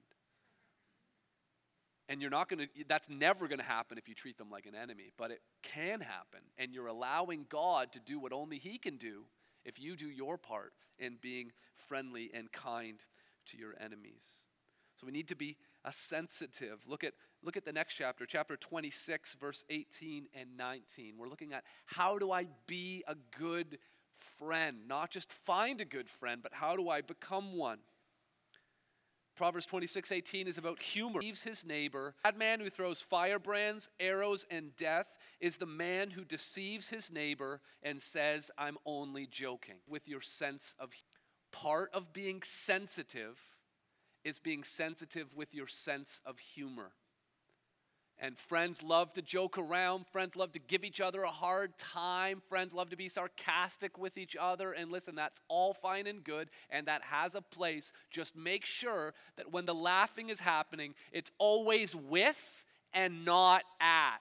And 2.08 2.22
you're 2.22 2.32
not 2.32 2.50
going 2.50 2.60
to 2.60 2.68
that's 2.88 3.10
never 3.10 3.48
going 3.48 3.60
to 3.60 3.66
happen 3.66 3.98
if 3.98 4.08
you 4.08 4.16
treat 4.16 4.38
them 4.38 4.50
like 4.50 4.66
an 4.66 4.76
enemy, 4.76 5.12
but 5.18 5.32
it 5.32 5.42
can 5.64 6.00
happen 6.00 6.42
and 6.58 6.74
you're 6.74 6.88
allowing 6.88 7.46
God 7.50 7.92
to 7.94 8.00
do 8.00 8.20
what 8.20 8.32
only 8.32 8.58
he 8.58 8.78
can 8.78 8.98
do 8.98 9.26
if 9.66 9.80
you 9.80 9.96
do 9.96 10.10
your 10.10 10.38
part 10.38 10.74
in 10.98 11.18
being 11.22 11.52
friendly 11.76 12.32
and 12.34 12.52
kind 12.52 13.00
to 13.48 13.58
your 13.58 13.74
enemies. 13.80 14.46
So 14.96 15.08
we 15.08 15.12
need 15.12 15.28
to 15.30 15.36
be 15.36 15.58
a 15.84 15.92
sensitive. 15.92 16.80
Look 16.88 17.04
at 17.04 17.14
look 17.44 17.58
at 17.58 17.66
the 17.66 17.74
next 17.74 17.96
chapter, 17.96 18.26
chapter 18.26 18.56
26 18.56 19.36
verse 19.36 19.66
18 19.70 20.28
and 20.34 20.58
19. 20.58 21.16
We're 21.18 21.28
looking 21.28 21.54
at 21.54 21.64
how 21.86 22.18
do 22.18 22.32
I 22.32 22.48
be 22.68 23.04
a 23.08 23.16
good 23.38 23.80
friend? 24.38 24.88
Not 24.88 25.12
just 25.12 25.32
find 25.32 25.82
a 25.82 25.86
good 25.86 26.10
friend, 26.10 26.42
but 26.42 26.54
how 26.54 26.76
do 26.76 26.90
I 26.90 27.02
become 27.02 27.58
one? 27.58 27.80
Proverbs 29.36 29.66
26, 29.66 30.12
18 30.12 30.48
is 30.48 30.58
about 30.58 30.82
humor. 30.82 31.20
Leaves 31.20 31.42
his 31.42 31.66
neighbor. 31.66 32.14
That 32.24 32.38
man 32.38 32.60
who 32.60 32.70
throws 32.70 33.02
firebrands, 33.02 33.90
arrows, 34.00 34.46
and 34.52 34.76
death 34.76 35.18
is 35.40 35.58
the 35.58 35.66
man 35.66 36.12
who 36.12 36.24
deceives 36.26 36.90
his 36.90 37.12
neighbor 37.12 37.62
and 37.82 38.02
says, 38.02 38.52
I'm 38.58 38.78
only 38.86 39.26
joking. 39.26 39.78
With 39.88 40.08
your 40.08 40.22
sense 40.22 40.76
of 40.80 40.92
part 41.52 41.90
of 41.94 42.14
being 42.14 42.42
sensitive 42.44 43.40
is 44.24 44.38
being 44.38 44.64
sensitive 44.64 45.36
with 45.36 45.56
your 45.56 45.68
sense 45.68 46.22
of 46.26 46.38
humor. 46.38 46.92
And 48.24 48.38
friends 48.38 48.84
love 48.84 49.12
to 49.14 49.24
joke 49.24 49.58
around. 49.58 50.06
Friends 50.06 50.36
love 50.36 50.52
to 50.52 50.60
give 50.60 50.84
each 50.84 51.02
other 51.02 51.24
a 51.24 51.32
hard 51.32 51.76
time. 51.80 52.40
Friends 52.50 52.72
love 52.72 52.92
to 52.92 52.96
be 52.96 53.10
sarcastic 53.10 53.98
with 53.98 54.16
each 54.16 54.38
other. 54.40 54.74
And 54.74 54.92
listen, 54.92 55.16
that's 55.16 55.42
all 55.48 55.74
fine 55.74 56.06
and 56.06 56.24
good, 56.24 56.50
and 56.70 56.86
that 56.86 57.02
has 57.02 57.34
a 57.34 57.42
place. 57.42 57.92
Just 58.12 58.36
make 58.36 58.64
sure 58.64 59.16
that 59.38 59.52
when 59.52 59.66
the 59.66 59.74
laughing 59.74 60.30
is 60.30 60.40
happening, 60.40 60.94
it's 61.12 61.32
always 61.40 61.96
with 61.96 62.64
and 62.94 63.26
not 63.26 63.64
at. 63.80 64.20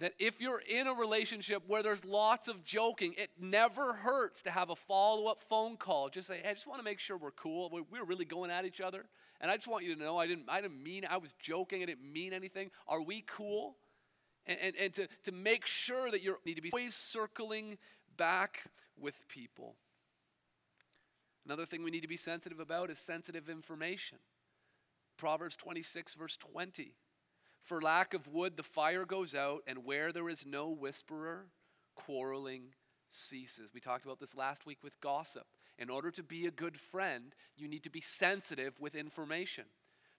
That 0.00 0.12
if 0.18 0.40
you're 0.40 0.62
in 0.68 0.86
a 0.86 0.92
relationship 0.92 1.62
where 1.66 1.82
there's 1.82 2.04
lots 2.04 2.46
of 2.46 2.62
joking, 2.62 3.14
it 3.16 3.30
never 3.40 3.94
hurts 3.94 4.42
to 4.42 4.50
have 4.50 4.68
a 4.70 4.76
follow 4.76 5.28
up 5.28 5.42
phone 5.48 5.78
call. 5.78 6.08
Just 6.10 6.28
say, 6.28 6.40
hey, 6.42 6.50
I 6.50 6.52
just 6.52 6.68
want 6.68 6.78
to 6.78 6.84
make 6.84 7.00
sure 7.00 7.16
we're 7.16 7.30
cool. 7.30 7.70
We're 7.90 8.04
really 8.04 8.26
going 8.26 8.50
at 8.50 8.66
each 8.66 8.82
other. 8.82 9.06
And 9.40 9.50
I 9.50 9.56
just 9.56 9.68
want 9.68 9.84
you 9.84 9.94
to 9.94 10.00
know 10.00 10.18
I 10.18 10.26
didn't, 10.26 10.46
I 10.48 10.60
didn't 10.60 10.82
mean, 10.82 11.06
I 11.08 11.16
was 11.18 11.32
joking. 11.34 11.82
I 11.82 11.86
didn't 11.86 12.12
mean 12.12 12.32
anything. 12.32 12.70
Are 12.86 13.00
we 13.00 13.22
cool? 13.26 13.76
And, 14.46 14.58
and, 14.60 14.76
and 14.76 14.94
to, 14.94 15.08
to 15.24 15.32
make 15.32 15.66
sure 15.66 16.10
that 16.10 16.22
you 16.22 16.38
need 16.44 16.54
to 16.54 16.62
be 16.62 16.70
always 16.72 16.94
circling 16.94 17.78
back 18.16 18.64
with 18.98 19.16
people. 19.28 19.76
Another 21.46 21.66
thing 21.66 21.82
we 21.82 21.90
need 21.90 22.02
to 22.02 22.08
be 22.08 22.16
sensitive 22.16 22.60
about 22.60 22.90
is 22.90 22.98
sensitive 22.98 23.48
information. 23.48 24.18
Proverbs 25.16 25.56
26, 25.56 26.14
verse 26.14 26.36
20. 26.36 26.94
For 27.62 27.80
lack 27.80 28.14
of 28.14 28.26
wood, 28.28 28.56
the 28.56 28.62
fire 28.62 29.04
goes 29.04 29.34
out, 29.34 29.62
and 29.66 29.84
where 29.84 30.12
there 30.12 30.28
is 30.28 30.46
no 30.46 30.68
whisperer, 30.70 31.46
quarreling 31.94 32.74
ceases. 33.10 33.72
We 33.74 33.80
talked 33.80 34.04
about 34.04 34.20
this 34.20 34.34
last 34.34 34.66
week 34.66 34.78
with 34.82 35.00
gossip. 35.00 35.46
In 35.78 35.90
order 35.90 36.10
to 36.10 36.22
be 36.22 36.46
a 36.46 36.50
good 36.50 36.78
friend, 36.78 37.34
you 37.56 37.68
need 37.68 37.84
to 37.84 37.90
be 37.90 38.00
sensitive 38.00 38.78
with 38.80 38.94
information, 38.94 39.64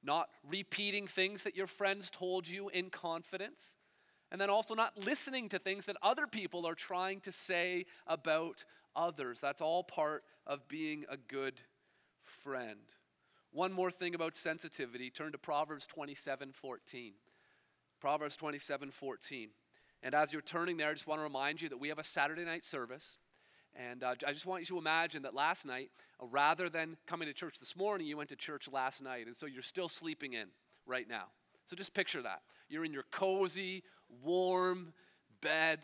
not 0.02 0.30
repeating 0.48 1.06
things 1.06 1.44
that 1.44 1.56
your 1.56 1.68
friends 1.68 2.10
told 2.10 2.48
you 2.48 2.70
in 2.70 2.90
confidence, 2.90 3.76
and 4.32 4.40
then 4.40 4.50
also 4.50 4.74
not 4.74 4.98
listening 4.98 5.50
to 5.50 5.60
things 5.60 5.86
that 5.88 5.98
other 6.02 6.28
people 6.28 6.66
are 6.66 6.76
trying 6.76 7.20
to 7.22 7.32
say 7.32 7.86
about 8.08 8.64
others. 8.96 9.40
That's 9.40 9.62
all 9.62 9.84
part 9.84 10.24
of 10.48 10.68
being 10.68 11.06
a 11.10 11.18
good 11.18 11.60
friend. 12.24 12.80
One 13.52 13.74
more 13.74 13.92
thing 13.92 14.16
about 14.16 14.36
sensitivity 14.36 15.10
turn 15.10 15.32
to 15.32 15.38
Proverbs 15.38 15.88
27 15.88 16.52
14. 16.54 17.14
Proverbs 18.00 18.36
27 18.36 18.92
14. 18.92 19.50
And 20.02 20.16
as 20.16 20.32
you're 20.32 20.42
turning 20.42 20.78
there, 20.78 20.90
I 20.90 20.94
just 20.94 21.08
want 21.08 21.20
to 21.20 21.24
remind 21.24 21.62
you 21.62 21.70
that 21.70 21.80
we 21.80 21.90
have 21.90 22.00
a 22.00 22.04
Saturday 22.04 22.46
night 22.46 22.64
service. 22.64 23.18
And 23.80 24.04
uh, 24.04 24.14
I 24.28 24.34
just 24.34 24.46
want 24.46 24.62
you 24.62 24.66
to 24.76 24.78
imagine 24.78 25.22
that 25.22 25.34
last 25.34 25.66
night, 25.66 25.90
uh, 26.22 26.26
rather 26.26 26.68
than 26.68 26.98
coming 27.08 27.30
to 27.30 27.34
church 27.34 27.60
this 27.60 27.78
morning, 27.78 28.08
you 28.08 28.18
went 28.18 28.30
to 28.30 28.36
church 28.36 28.68
last 28.70 29.02
night. 29.02 29.26
And 29.26 29.36
so 29.36 29.46
you're 29.46 29.62
still 29.62 29.88
sleeping 29.88 30.34
in 30.34 30.48
right 30.86 31.08
now. 31.08 31.26
So 31.66 31.78
just 31.78 31.94
picture 31.94 32.22
that. 32.22 32.42
You're 32.68 32.84
in 32.84 32.92
your 32.92 33.06
cozy, 33.10 33.84
warm 34.22 34.94
bed, 35.42 35.80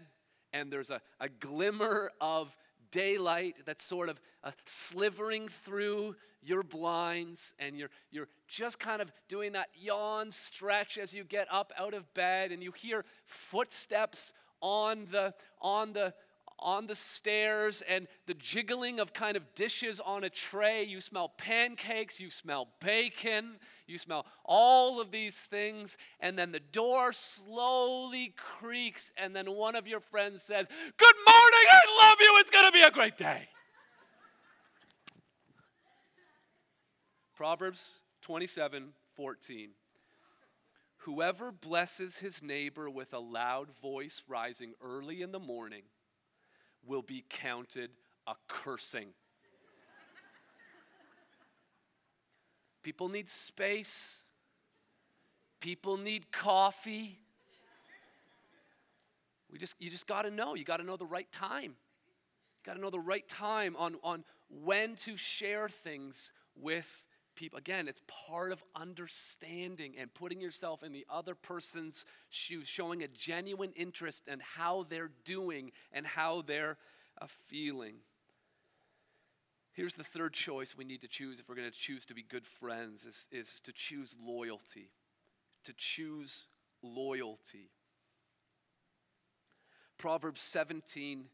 and 0.52 0.72
there's 0.72 0.90
a, 0.90 1.00
a 1.22 1.30
glimmer 1.30 2.12
of 2.20 2.56
daylight 2.92 3.56
that's 3.66 3.84
sort 3.84 4.10
of 4.10 4.20
uh, 4.44 4.52
slivering 4.66 5.48
through 5.48 6.16
your 6.44 6.64
blinds, 6.64 7.54
and 7.60 7.78
you're, 7.78 7.90
you're 8.12 8.28
just 8.48 8.78
kind 8.78 9.02
of 9.02 9.12
doing 9.28 9.54
that 9.54 9.70
yawn 9.74 10.32
stretch 10.32 10.98
as 10.98 11.14
you 11.14 11.24
get 11.24 11.48
up 11.50 11.72
out 11.78 11.94
of 11.94 12.14
bed, 12.14 12.52
and 12.52 12.62
you 12.62 12.72
hear 12.72 13.06
footsteps 13.26 14.34
on 14.62 15.08
the, 15.12 15.34
on 15.62 15.94
the, 15.94 16.14
on 16.60 16.88
the 16.88 16.96
stairs 16.96 17.84
and 17.88 18.08
the 18.28 18.34
jiggling 18.34 19.00
of 19.00 19.14
kind 19.14 19.38
of 19.38 19.54
dishes 19.56 20.00
on 20.00 20.24
a 20.24 20.30
tray. 20.30 20.84
You 20.84 21.02
smell 21.02 21.30
pancakes, 21.30 22.20
you 22.20 22.30
smell 22.30 22.70
bacon, 22.80 23.58
you 23.88 23.98
smell 23.98 24.26
all 24.44 25.02
of 25.02 25.12
these 25.12 25.38
things. 25.38 25.98
And 26.20 26.38
then 26.38 26.52
the 26.52 26.60
door 26.60 27.14
slowly 27.14 28.34
creaks, 28.36 29.12
and 29.18 29.36
then 29.36 29.52
one 29.52 29.76
of 29.76 29.88
your 29.88 30.00
friends 30.00 30.44
says, 30.44 30.68
Good 30.98 31.16
morning, 31.28 31.66
I 31.72 32.08
love 32.08 32.18
you, 32.20 32.38
it's 32.40 32.52
gonna 32.52 32.72
be 32.72 32.82
a 32.82 32.92
great 32.92 33.18
day. 33.18 33.48
Proverbs 37.36 38.00
27 38.22 38.94
14. 39.16 39.70
Whoever 41.00 41.52
blesses 41.52 42.18
his 42.18 42.42
neighbor 42.42 42.90
with 42.90 43.14
a 43.14 43.20
loud 43.20 43.70
voice 43.82 44.24
rising 44.28 44.74
early 44.82 45.22
in 45.22 45.32
the 45.32 45.40
morning 45.40 45.84
will 46.86 47.02
be 47.02 47.24
counted 47.30 47.90
a 48.28 48.34
cursing. 48.48 49.08
People 52.84 53.10
need 53.10 53.30
space. 53.30 54.24
People 55.60 55.98
need 55.98 56.32
coffee. 56.32 57.18
We 59.52 59.58
just, 59.58 59.76
you 59.80 59.90
just 59.90 60.06
got 60.06 60.24
to 60.24 60.32
know. 60.32 60.54
You 60.54 60.64
got 60.64 60.78
to 60.78 60.84
know 60.84 60.98
the 60.98 61.06
right 61.06 61.32
time. 61.32 61.64
You 61.72 62.66
got 62.66 62.74
to 62.74 62.82
know 62.82 62.90
the 62.90 63.00
right 63.00 63.28
time 63.28 63.76
on, 63.78 63.96
on 64.04 64.24
when 64.50 64.96
to 64.98 65.18
share 65.18 65.70
things 65.70 66.32
with 66.56 67.04
people. 67.36 67.60
Again, 67.60 67.88
it's 67.88 68.02
part 68.08 68.52
of 68.52 68.64
understanding 68.76 69.96
and 70.00 70.14
putting 70.14 70.42
yourself 70.42 70.84
in 70.84 70.94
the 70.94 71.06
other 71.10 71.36
person's 71.36 72.06
shoes, 72.30 72.68
showing 72.68 73.04
a 73.04 73.08
genuine 73.08 73.72
interest 73.76 74.28
in 74.28 74.40
how 74.40 74.86
they're 74.90 75.12
doing 75.24 75.72
and 75.92 76.06
how 76.06 76.42
they're 76.42 76.78
uh, 77.22 77.28
feeling. 77.48 77.96
Here's 79.74 79.96
the 79.96 80.04
third 80.04 80.34
choice 80.34 80.78
we 80.78 80.86
need 80.86 81.02
to 81.02 81.08
choose 81.08 81.40
if 81.40 81.50
we're 81.50 81.56
going 81.56 81.70
to 81.70 81.78
choose 81.78 82.06
to 82.06 82.14
be 82.14 82.24
good 82.24 82.46
friends 82.46 83.06
is, 83.06 83.28
is 83.32 83.60
to 83.66 83.74
choose 83.74 84.16
loyalty. 84.26 84.90
To 85.66 85.74
choose 85.74 86.48
loyalty. 86.82 87.70
Proverbs 89.98 90.42
17 90.42 91.26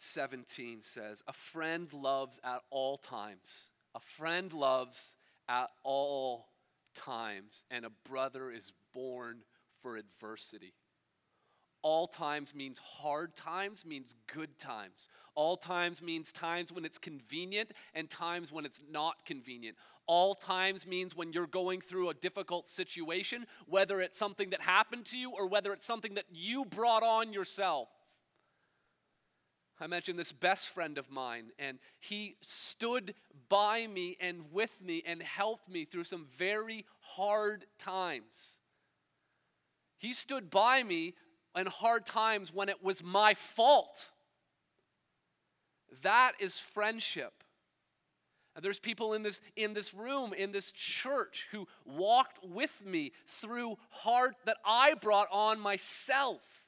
17 0.00 0.82
says, 0.82 1.22
A 1.28 1.32
friend 1.32 1.92
loves 1.92 2.40
at 2.42 2.62
all 2.70 2.96
times. 2.96 3.68
A 3.94 4.00
friend 4.00 4.50
loves 4.52 5.16
at 5.50 5.68
all 5.82 6.46
times, 6.94 7.64
and 7.70 7.84
a 7.84 7.90
brother 8.08 8.50
is 8.52 8.72
born 8.94 9.38
for 9.82 9.96
adversity. 9.96 10.72
All 11.82 12.06
times 12.06 12.54
means 12.54 12.78
hard 12.78 13.34
times, 13.34 13.86
means 13.86 14.14
good 14.32 14.58
times. 14.58 15.08
All 15.34 15.56
times 15.56 16.02
means 16.02 16.30
times 16.30 16.70
when 16.70 16.84
it's 16.84 16.98
convenient 16.98 17.72
and 17.94 18.08
times 18.08 18.52
when 18.52 18.66
it's 18.66 18.82
not 18.90 19.24
convenient. 19.24 19.76
All 20.06 20.34
times 20.34 20.86
means 20.86 21.16
when 21.16 21.32
you're 21.32 21.46
going 21.46 21.80
through 21.80 22.10
a 22.10 22.14
difficult 22.14 22.68
situation, 22.68 23.46
whether 23.66 24.00
it's 24.00 24.18
something 24.18 24.50
that 24.50 24.60
happened 24.60 25.06
to 25.06 25.16
you 25.16 25.30
or 25.30 25.46
whether 25.46 25.72
it's 25.72 25.86
something 25.86 26.14
that 26.14 26.26
you 26.30 26.66
brought 26.66 27.02
on 27.02 27.32
yourself. 27.32 27.88
I 29.80 29.86
mentioned 29.86 30.18
this 30.18 30.32
best 30.32 30.68
friend 30.68 30.98
of 30.98 31.10
mine, 31.10 31.52
and 31.58 31.78
he 32.00 32.36
stood 32.40 33.14
by 33.48 33.86
me 33.86 34.16
and 34.20 34.52
with 34.52 34.80
me 34.82 35.02
and 35.06 35.22
helped 35.22 35.68
me 35.68 35.84
through 35.84 36.04
some 36.04 36.26
very 36.36 36.84
hard 37.00 37.64
times. 37.78 38.58
He 39.98 40.12
stood 40.12 40.50
by 40.50 40.82
me 40.82 41.14
in 41.56 41.66
hard 41.66 42.06
times 42.06 42.52
when 42.52 42.68
it 42.68 42.82
was 42.82 43.02
my 43.02 43.34
fault. 43.34 44.10
That 46.02 46.32
is 46.40 46.58
friendship. 46.58 47.32
And 48.54 48.64
there's 48.64 48.78
people 48.78 49.12
in 49.12 49.22
this, 49.22 49.40
in 49.56 49.74
this 49.74 49.94
room, 49.94 50.32
in 50.32 50.52
this 50.52 50.72
church, 50.72 51.46
who 51.52 51.68
walked 51.84 52.38
with 52.44 52.84
me 52.84 53.12
through 53.26 53.76
hard 53.90 54.34
that 54.44 54.56
I 54.64 54.94
brought 54.94 55.28
on 55.30 55.60
myself. 55.60 56.59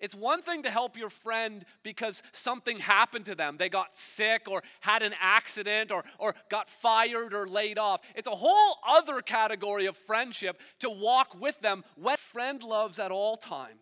It's 0.00 0.14
one 0.14 0.42
thing 0.42 0.64
to 0.64 0.70
help 0.70 0.96
your 0.96 1.10
friend 1.10 1.64
because 1.82 2.22
something 2.32 2.78
happened 2.78 3.24
to 3.26 3.34
them. 3.34 3.56
They 3.58 3.68
got 3.68 3.96
sick 3.96 4.42
or 4.48 4.62
had 4.80 5.02
an 5.02 5.14
accident 5.20 5.90
or, 5.90 6.04
or 6.18 6.34
got 6.50 6.68
fired 6.68 7.32
or 7.32 7.46
laid 7.46 7.78
off. 7.78 8.00
It's 8.14 8.28
a 8.28 8.32
whole 8.32 8.78
other 8.86 9.20
category 9.20 9.86
of 9.86 9.96
friendship 9.96 10.60
to 10.80 10.90
walk 10.90 11.40
with 11.40 11.60
them 11.60 11.84
when 11.96 12.16
friend 12.16 12.62
loves 12.62 12.98
at 12.98 13.10
all 13.10 13.36
times. 13.36 13.80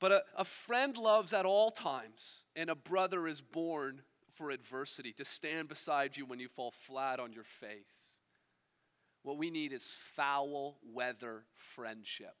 But 0.00 0.12
a, 0.12 0.22
a 0.36 0.44
friend 0.44 0.96
loves 0.96 1.32
at 1.32 1.46
all 1.46 1.70
times, 1.70 2.42
and 2.56 2.68
a 2.68 2.74
brother 2.74 3.28
is 3.28 3.40
born 3.40 4.02
for 4.34 4.50
adversity, 4.50 5.12
to 5.12 5.24
stand 5.24 5.68
beside 5.68 6.16
you 6.16 6.26
when 6.26 6.40
you 6.40 6.48
fall 6.48 6.72
flat 6.72 7.20
on 7.20 7.32
your 7.32 7.44
face. 7.44 8.18
What 9.22 9.38
we 9.38 9.50
need 9.50 9.72
is 9.72 9.94
foul 9.96 10.78
weather 10.92 11.44
friendship. 11.54 12.34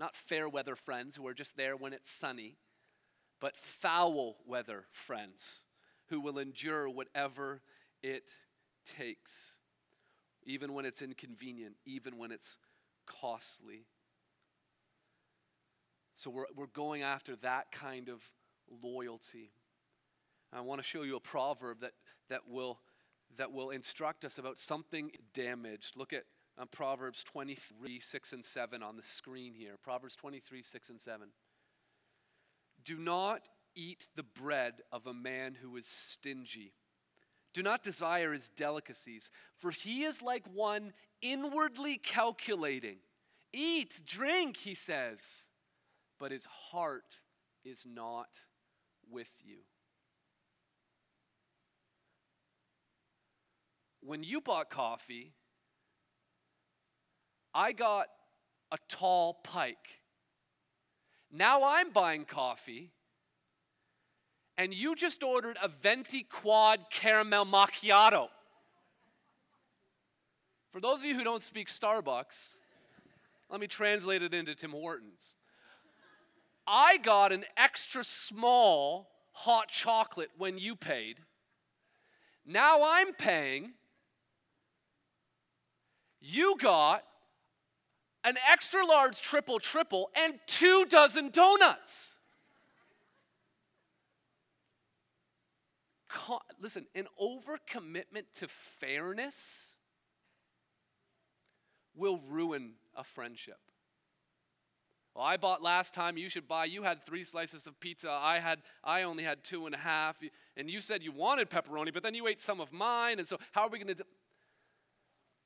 Not 0.00 0.16
fair 0.16 0.48
weather 0.48 0.74
friends 0.74 1.14
who 1.14 1.26
are 1.26 1.34
just 1.34 1.58
there 1.58 1.76
when 1.76 1.92
it's 1.92 2.10
sunny, 2.10 2.56
but 3.38 3.54
foul 3.54 4.38
weather 4.46 4.86
friends 4.90 5.64
who 6.06 6.20
will 6.20 6.38
endure 6.38 6.88
whatever 6.88 7.60
it 8.02 8.32
takes, 8.86 9.58
even 10.42 10.72
when 10.72 10.86
it's 10.86 11.02
inconvenient, 11.02 11.76
even 11.84 12.16
when 12.16 12.32
it's 12.32 12.56
costly. 13.06 13.84
So 16.16 16.30
we're, 16.30 16.46
we're 16.56 16.66
going 16.66 17.02
after 17.02 17.36
that 17.36 17.70
kind 17.70 18.08
of 18.08 18.22
loyalty. 18.82 19.52
I 20.50 20.62
want 20.62 20.80
to 20.80 20.86
show 20.86 21.02
you 21.02 21.16
a 21.16 21.20
proverb 21.20 21.80
that, 21.80 21.92
that, 22.30 22.48
will, 22.48 22.80
that 23.36 23.52
will 23.52 23.68
instruct 23.68 24.24
us 24.24 24.38
about 24.38 24.58
something 24.58 25.10
damaged. 25.34 25.94
Look 25.94 26.14
at 26.14 26.24
on 26.58 26.68
Proverbs 26.68 27.24
23, 27.24 28.00
6 28.00 28.32
and 28.32 28.44
7 28.44 28.82
on 28.82 28.96
the 28.96 29.02
screen 29.02 29.54
here. 29.54 29.76
Proverbs 29.82 30.16
23, 30.16 30.62
6 30.62 30.90
and 30.90 31.00
7. 31.00 31.28
Do 32.84 32.98
not 32.98 33.48
eat 33.74 34.08
the 34.16 34.22
bread 34.22 34.82
of 34.92 35.06
a 35.06 35.14
man 35.14 35.56
who 35.60 35.76
is 35.76 35.86
stingy. 35.86 36.72
Do 37.52 37.62
not 37.62 37.82
desire 37.82 38.32
his 38.32 38.48
delicacies, 38.48 39.30
for 39.58 39.70
he 39.70 40.04
is 40.04 40.22
like 40.22 40.44
one 40.52 40.92
inwardly 41.20 41.96
calculating. 41.96 42.98
Eat, 43.52 44.00
drink, 44.06 44.56
he 44.56 44.74
says, 44.74 45.48
but 46.18 46.30
his 46.30 46.44
heart 46.44 47.16
is 47.64 47.84
not 47.86 48.28
with 49.10 49.30
you. 49.44 49.58
When 54.02 54.22
you 54.22 54.40
bought 54.40 54.70
coffee, 54.70 55.34
I 57.54 57.72
got 57.72 58.06
a 58.70 58.78
tall 58.88 59.34
pike. 59.42 60.00
Now 61.32 61.64
I'm 61.64 61.90
buying 61.90 62.24
coffee, 62.24 62.90
and 64.56 64.74
you 64.74 64.94
just 64.94 65.22
ordered 65.22 65.56
a 65.62 65.68
venti 65.68 66.22
quad 66.22 66.80
caramel 66.90 67.46
macchiato. 67.46 68.28
For 70.72 70.80
those 70.80 71.00
of 71.00 71.06
you 71.06 71.16
who 71.16 71.24
don't 71.24 71.42
speak 71.42 71.68
Starbucks, 71.68 72.58
let 73.50 73.60
me 73.60 73.66
translate 73.66 74.22
it 74.22 74.34
into 74.34 74.54
Tim 74.54 74.70
Hortons. 74.70 75.34
I 76.66 76.98
got 76.98 77.32
an 77.32 77.44
extra 77.56 78.04
small 78.04 79.10
hot 79.32 79.68
chocolate 79.68 80.30
when 80.38 80.58
you 80.58 80.76
paid. 80.76 81.18
Now 82.46 82.80
I'm 82.84 83.12
paying. 83.14 83.72
You 86.20 86.56
got 86.58 87.02
an 88.24 88.36
extra 88.50 88.84
large 88.84 89.20
triple 89.20 89.58
triple 89.58 90.10
and 90.16 90.38
two 90.46 90.84
dozen 90.88 91.30
donuts. 91.30 92.18
Listen, 96.60 96.86
an 96.94 97.06
overcommitment 97.20 98.24
to 98.36 98.48
fairness 98.48 99.76
will 101.94 102.20
ruin 102.28 102.72
a 102.96 103.04
friendship. 103.04 103.58
Well, 105.14 105.24
I 105.24 105.36
bought 105.36 105.62
last 105.62 105.92
time, 105.92 106.16
you 106.16 106.28
should 106.28 106.46
buy. 106.46 106.66
You 106.66 106.82
had 106.82 107.04
three 107.04 107.24
slices 107.24 107.66
of 107.66 107.78
pizza. 107.80 108.10
I 108.10 108.38
had 108.38 108.60
I 108.84 109.02
only 109.02 109.24
had 109.24 109.42
two 109.42 109.66
and 109.66 109.74
a 109.74 109.78
half. 109.78 110.20
And 110.56 110.70
you 110.70 110.80
said 110.80 111.02
you 111.02 111.12
wanted 111.12 111.50
pepperoni, 111.50 111.92
but 111.92 112.02
then 112.02 112.14
you 112.14 112.28
ate 112.28 112.40
some 112.40 112.60
of 112.60 112.72
mine. 112.72 113.18
And 113.18 113.26
so 113.26 113.38
how 113.52 113.62
are 113.62 113.68
we 113.68 113.78
gonna 113.78 113.94
do 113.94 114.04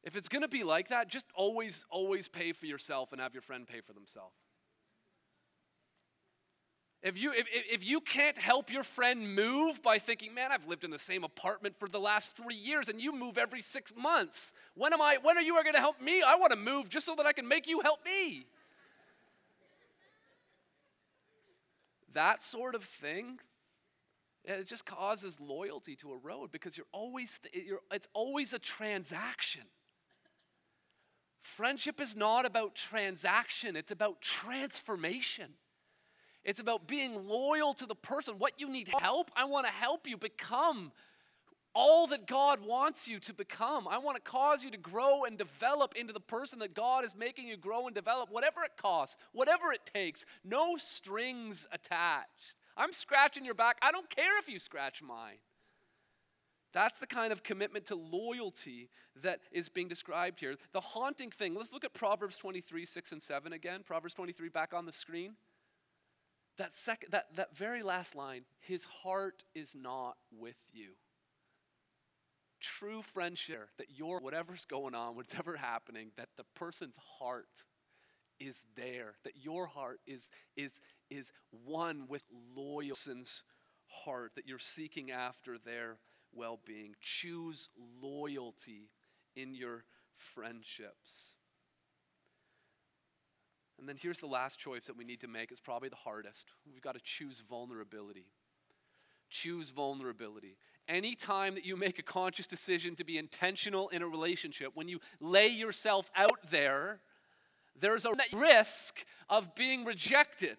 if 0.05 0.15
it's 0.17 0.29
gonna 0.29 0.49
be 0.49 0.63
like 0.63 0.89
that, 0.89 1.09
just 1.09 1.27
always, 1.35 1.85
always 1.91 2.29
pay 2.29 2.53
for 2.53 2.67
yourself 2.67 3.13
and 3.13 3.21
have 3.21 3.35
your 3.35 3.43
friend 3.43 3.67
pay 3.67 3.81
for 3.81 3.93
themselves. 3.93 4.37
If 7.03 7.19
you, 7.19 7.33
if, 7.33 7.47
if 7.53 7.85
you 7.85 8.01
can't 8.01 8.39
help 8.39 8.71
your 8.71 8.85
friend 8.85 9.35
move 9.35 9.83
by 9.83 9.99
thinking, 9.99 10.33
man, 10.33 10.53
I've 10.53 10.67
lived 10.67 10.85
in 10.85 10.91
the 10.91 10.99
same 10.99 11.23
apartment 11.23 11.79
for 11.79 11.87
the 11.87 12.01
last 12.01 12.35
three 12.35 12.55
years 12.55 12.89
and 12.89 12.99
you 12.99 13.13
move 13.13 13.37
every 13.37 13.61
six 13.61 13.93
months. 13.95 14.55
When 14.75 14.95
am 14.95 15.03
I, 15.03 15.19
when 15.21 15.37
are 15.37 15.43
you 15.43 15.53
going 15.53 15.75
to 15.75 15.81
help 15.81 16.01
me? 16.01 16.23
I 16.23 16.37
want 16.37 16.53
to 16.53 16.59
move 16.59 16.89
just 16.89 17.05
so 17.05 17.15
that 17.17 17.27
I 17.27 17.33
can 17.33 17.47
make 17.47 17.67
you 17.67 17.83
help 17.83 17.99
me. 18.07 18.47
that 22.15 22.43
sort 22.43 22.75
of 22.75 22.83
thing, 22.83 23.39
it 24.45 24.67
just 24.67 24.87
causes 24.87 25.39
loyalty 25.41 25.97
to 25.97 26.13
erode 26.13 26.51
because 26.51 26.77
you're 26.77 26.87
always, 26.93 27.39
you're, 27.53 27.81
it's 27.93 28.09
always 28.15 28.53
a 28.53 28.59
transaction. 28.59 29.63
Friendship 31.45 32.01
is 32.01 32.17
not 32.17 32.47
about 32.47 32.75
transaction, 32.75 33.77
it's 33.77 33.91
about 33.91 34.21
transformation. 34.23 35.51
It's 36.43 36.61
about 36.61 36.87
being 36.87 37.27
loyal 37.27 37.73
to 37.75 37.87
the 37.87 37.95
person. 37.95 38.35
What 38.39 38.61
you 38.61 38.69
need 38.69 38.91
help, 38.99 39.31
I 39.35 39.45
want 39.45 39.67
to 39.67 39.73
help 39.73 40.07
you 40.07 40.19
become 40.19 40.93
all 41.75 42.07
that 42.09 42.27
God 42.27 42.61
wants 42.65 43.09
you 43.09 43.19
to 43.21 43.33
become. 43.33 43.89
I 43.89 43.99
want 43.99 44.17
to 44.17 44.23
cause 44.23 44.63
you 44.63 44.71
to 44.71 44.77
grow 44.77 45.25
and 45.25 45.37
develop 45.37 45.95
into 45.97 46.13
the 46.13 46.21
person 46.21 46.59
that 46.61 46.75
God 46.75 47.05
is 47.05 47.17
making 47.17 47.49
you 47.49 47.57
grow 47.57 47.87
and 47.87 47.95
develop, 47.95 48.31
whatever 48.31 48.63
it 48.63 48.77
costs, 48.77 49.17
whatever 49.33 49.73
it 49.73 49.91
takes. 49.93 50.25
No 50.45 50.77
strings 50.77 51.67
attached. 51.73 52.57
I'm 52.77 52.93
scratching 52.93 53.45
your 53.45 53.55
back. 53.55 53.79
I 53.83 53.91
don't 53.91 54.09
care 54.11 54.39
if 54.39 54.49
you 54.49 54.59
scratch 54.59 55.03
mine. 55.03 55.39
That's 56.75 56.99
the 56.99 57.07
kind 57.07 57.33
of 57.33 57.45
commitment 57.45 57.87
to 57.87 57.95
loyalty 57.95 58.91
that 59.23 59.41
is 59.53 59.69
being 59.69 59.87
described 59.87 60.41
here. 60.41 60.57
The 60.73 60.81
haunting 60.81 61.31
thing, 61.31 61.55
let's 61.55 61.73
look 61.73 61.85
at 61.85 61.95
Proverbs 61.95 62.37
23, 62.37 62.85
6 62.85 63.13
and 63.13 63.23
7 63.23 63.53
again. 63.53 63.83
Proverbs 63.85 64.13
23 64.15 64.49
back 64.49 64.75
on 64.75 64.85
the 64.85 64.93
screen. 64.93 65.37
That, 66.59 66.75
second, 66.75 67.13
that, 67.13 67.27
that 67.37 67.57
very 67.57 67.85
last 67.85 68.17
line, 68.17 68.43
his 68.61 68.85
heart 68.85 69.45
is 69.55 69.77
not 69.81 70.17
with 70.37 70.57
you. 70.73 70.91
True 72.61 73.03
friendship, 73.03 73.69
that 73.79 73.91
your 73.91 74.19
whatever's 74.19 74.65
going 74.65 74.97
on, 74.97 75.15
whatever 75.15 75.57
happening, 75.57 76.11
that 76.17 76.31
the 76.37 76.45
person's 76.57 76.99
heart 77.19 77.65
is 78.41 78.63
there, 78.75 79.15
that 79.23 79.37
your 79.37 79.67
heart 79.67 80.01
is, 80.07 80.29
is, 80.57 80.81
is 81.09 81.31
one 81.65 82.07
with 82.09 82.25
loyal's 82.57 83.45
heart, 84.05 84.33
that 84.35 84.49
you're 84.49 84.59
seeking 84.59 85.13
after 85.13 85.57
their 85.57 85.99
well 86.37 86.61
being. 86.65 86.95
Choose 87.01 87.69
loyalty 88.03 88.91
in 89.37 89.55
your 89.55 89.85
friendships. 90.17 91.35
And 93.79 93.89
then 93.89 93.97
here's 94.01 94.21
the 94.21 94.27
last 94.27 94.59
choice 94.59 94.87
that 94.87 94.97
we 94.97 95.05
need 95.05 95.21
to 95.21 95.29
make. 95.29 95.51
It's 95.51 95.61
probably 95.61 95.89
the 95.89 95.97
hardest. 95.97 96.47
We've 96.73 96.83
got 96.83 96.95
to 96.95 97.01
choose 97.03 97.43
vulnerability. 97.49 98.27
Choose 99.31 99.71
vulnerability. 99.71 100.57
Anytime 100.89 101.55
that 101.55 101.65
you 101.65 101.77
make 101.77 101.99
a 101.99 102.03
conscious 102.03 102.47
decision 102.47 102.95
to 102.97 103.05
be 103.05 103.19
intentional 103.19 103.89
in 103.89 104.03
a 104.03 104.07
relationship, 104.07 104.73
when 104.75 104.89
you 104.89 105.01
lay 105.21 105.49
yourself 105.49 106.11
out 106.15 106.39
there, 106.51 107.01
there's 107.79 108.05
a 108.05 108.15
risk 108.33 109.05
of 109.29 109.55
being 109.55 109.85
rejected. 109.85 110.57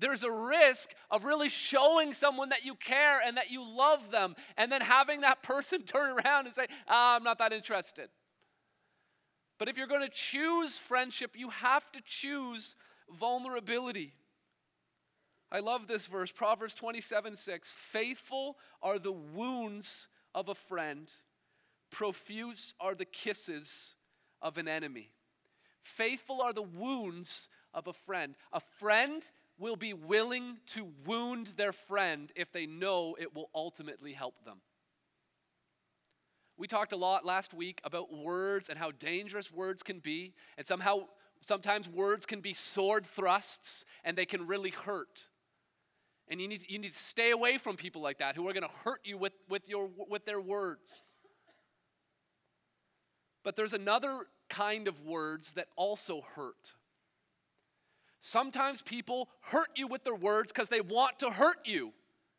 There's 0.00 0.24
a 0.24 0.30
risk 0.30 0.90
of 1.10 1.24
really 1.24 1.50
showing 1.50 2.14
someone 2.14 2.48
that 2.48 2.64
you 2.64 2.74
care 2.74 3.20
and 3.24 3.36
that 3.36 3.50
you 3.50 3.62
love 3.62 4.10
them, 4.10 4.34
and 4.56 4.72
then 4.72 4.80
having 4.80 5.20
that 5.20 5.42
person 5.44 5.82
turn 5.82 6.18
around 6.18 6.46
and 6.46 6.54
say, 6.54 6.66
ah, 6.88 7.16
I'm 7.16 7.22
not 7.22 7.38
that 7.38 7.52
interested. 7.52 8.08
But 9.58 9.68
if 9.68 9.76
you're 9.76 9.86
going 9.86 10.00
to 10.00 10.08
choose 10.08 10.78
friendship, 10.78 11.32
you 11.36 11.50
have 11.50 11.92
to 11.92 12.00
choose 12.04 12.74
vulnerability. 13.10 14.14
I 15.52 15.60
love 15.60 15.86
this 15.86 16.06
verse, 16.06 16.32
Proverbs 16.32 16.74
27 16.74 17.36
6. 17.36 17.70
Faithful 17.70 18.56
are 18.82 18.98
the 18.98 19.12
wounds 19.12 20.08
of 20.34 20.48
a 20.48 20.54
friend, 20.54 21.12
profuse 21.90 22.72
are 22.80 22.94
the 22.94 23.04
kisses 23.04 23.96
of 24.40 24.56
an 24.56 24.66
enemy. 24.66 25.10
Faithful 25.82 26.40
are 26.40 26.52
the 26.54 26.62
wounds 26.62 27.48
of 27.74 27.86
a 27.86 27.92
friend. 27.92 28.34
A 28.52 28.60
friend 28.60 29.22
will 29.60 29.76
be 29.76 29.92
willing 29.92 30.56
to 30.66 30.88
wound 31.06 31.48
their 31.56 31.72
friend 31.72 32.32
if 32.34 32.50
they 32.50 32.66
know 32.66 33.16
it 33.20 33.34
will 33.34 33.50
ultimately 33.54 34.12
help 34.12 34.44
them. 34.44 34.60
We 36.56 36.66
talked 36.66 36.92
a 36.92 36.96
lot 36.96 37.24
last 37.24 37.54
week 37.54 37.80
about 37.84 38.12
words 38.12 38.68
and 38.68 38.78
how 38.78 38.90
dangerous 38.90 39.52
words 39.52 39.82
can 39.82 40.00
be, 40.00 40.34
and 40.58 40.66
somehow 40.66 41.06
sometimes 41.40 41.88
words 41.88 42.26
can 42.26 42.40
be 42.40 42.54
sword 42.54 43.06
thrusts 43.06 43.84
and 44.04 44.16
they 44.16 44.26
can 44.26 44.46
really 44.46 44.70
hurt. 44.70 45.28
And 46.28 46.40
you 46.40 46.48
need, 46.48 46.64
you 46.68 46.78
need 46.78 46.92
to 46.92 46.98
stay 46.98 47.30
away 47.30 47.58
from 47.58 47.76
people 47.76 48.02
like 48.02 48.18
that 48.18 48.36
who 48.36 48.48
are 48.48 48.52
going 48.52 48.68
to 48.68 48.76
hurt 48.84 49.00
you 49.04 49.18
with, 49.18 49.32
with, 49.48 49.68
your, 49.68 49.90
with 50.08 50.24
their 50.26 50.40
words. 50.40 51.02
But 53.42 53.56
there's 53.56 53.72
another 53.72 54.26
kind 54.48 54.86
of 54.86 55.00
words 55.04 55.52
that 55.54 55.68
also 55.76 56.20
hurt. 56.36 56.74
Sometimes 58.20 58.82
people 58.82 59.28
hurt 59.40 59.70
you 59.76 59.86
with 59.86 60.04
their 60.04 60.14
words 60.14 60.52
because 60.52 60.68
they 60.68 60.82
want 60.82 61.18
to 61.20 61.30
hurt 61.30 61.66
you, 61.66 61.92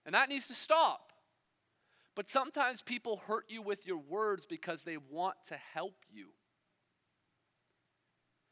and 0.06 0.13
that 0.13 0.30
needs 0.30 0.48
to 0.48 0.54
stop. 0.54 1.12
But 2.15 2.30
sometimes 2.30 2.82
people 2.82 3.17
hurt 3.17 3.46
you 3.50 3.62
with 3.62 3.88
your 3.88 3.98
words 3.98 4.46
because 4.46 4.84
they 4.84 4.98
want 4.98 5.36
to 5.48 5.56
help 5.74 5.96
you. 6.12 6.28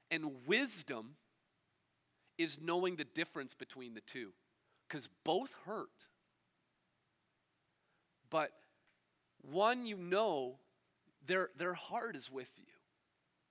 And 0.10 0.32
wisdom 0.48 1.16
is 2.38 2.60
knowing 2.60 2.96
the 2.96 3.04
difference 3.04 3.54
between 3.54 3.94
the 3.94 4.02
two 4.02 4.32
because 4.88 5.10
both 5.24 5.54
hurt. 5.66 6.08
But 8.30 8.52
one, 9.42 9.86
you 9.86 9.98
know, 9.98 10.58
their, 11.28 11.50
their 11.58 11.74
heart 11.74 12.16
is 12.16 12.32
with 12.32 12.50
you, 12.58 12.74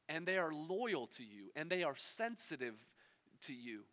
and 0.09 0.27
they 0.27 0.39
are 0.39 0.53
loyal 0.53 1.07
to 1.09 1.23
you, 1.23 1.51
and 1.55 1.71
they 1.71 1.85
are 1.85 1.97
sensitive 1.97 2.75
to 3.43 3.53
you. 3.53 3.85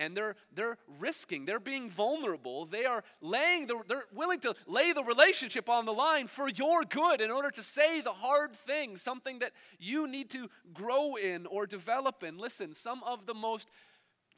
And 0.00 0.16
they're 0.16 0.36
they're 0.54 0.78
risking 1.00 1.44
they're 1.44 1.58
being 1.58 1.90
vulnerable. 1.90 2.66
They 2.66 2.84
are 2.84 3.02
laying 3.20 3.66
the, 3.66 3.80
they're 3.88 4.04
willing 4.14 4.38
to 4.40 4.54
lay 4.68 4.92
the 4.92 5.02
relationship 5.02 5.68
on 5.68 5.86
the 5.86 5.92
line 5.92 6.28
for 6.28 6.48
your 6.48 6.84
good 6.84 7.20
in 7.20 7.32
order 7.32 7.50
to 7.50 7.62
say 7.64 8.00
the 8.00 8.12
hard 8.12 8.54
thing 8.54 8.96
something 8.96 9.40
that 9.40 9.52
you 9.80 10.06
need 10.06 10.30
to 10.30 10.48
grow 10.72 11.16
in 11.16 11.46
or 11.46 11.66
develop 11.66 12.22
in. 12.22 12.38
Listen 12.38 12.74
some 12.74 13.02
of 13.02 13.26
the 13.26 13.34
most 13.34 13.68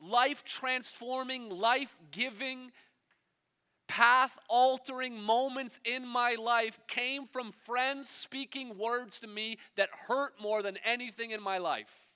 life 0.01 0.45
transforming 0.45 1.51
life 1.51 1.95
giving 2.11 2.73
path 3.87 4.39
altering 4.49 5.21
moments 5.21 5.81
in 5.85 6.07
my 6.07 6.37
life 6.37 6.79
came 6.87 7.27
from 7.27 7.53
friends 7.67 8.09
speaking 8.09 8.79
words 8.79 9.21
to 9.21 9.27
me 9.27 9.59
that 9.77 9.89
hurt 10.07 10.33
more 10.41 10.63
than 10.63 10.79
anything 10.87 11.33
in 11.33 11.43
my 11.43 11.59
life 11.59 12.10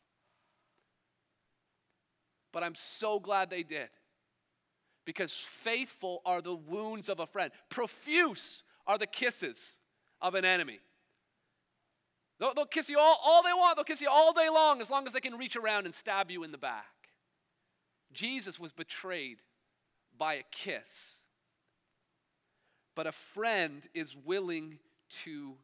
but 2.55 2.63
I'm 2.63 2.77
so 2.77 3.21
glad 3.21 3.51
they 3.51 3.65
did. 3.65 3.91
Because 5.05 5.35
faithful 5.35 6.23
are 6.25 6.41
the 6.41 6.55
wounds 6.55 7.11
of 7.11 7.21
a 7.21 7.27
friend, 7.27 7.51
profuse 7.69 8.63
are 8.87 8.97
the 8.97 9.07
kisses 9.07 9.81
of 10.23 10.35
an 10.35 10.47
enemy. 10.47 10.79
They'll, 12.39 12.55
they'll 12.55 12.65
kiss 12.65 12.89
you 12.89 12.99
all, 12.99 13.19
all 13.23 13.43
they 13.43 13.53
want, 13.53 13.77
they'll 13.77 13.85
kiss 13.85 14.01
you 14.01 14.09
all 14.11 14.33
day 14.33 14.49
long 14.49 14.81
as 14.81 14.89
long 14.89 15.07
as 15.07 15.13
they 15.13 15.21
can 15.21 15.37
reach 15.37 15.57
around 15.57 15.85
and 15.85 15.95
stab 15.95 16.31
you 16.31 16.45
in 16.45 16.53
the 16.53 16.59
back. 16.59 16.87
Jesus 18.13 18.59
was 18.59 18.73
betrayed 18.73 19.39
by 20.17 20.35
a 20.35 20.43
kiss. 20.51 21.23
But 22.95 23.09
a 23.09 23.13
friend 23.13 23.83
is 23.93 24.17
willing 24.17 24.79
to 25.25 25.55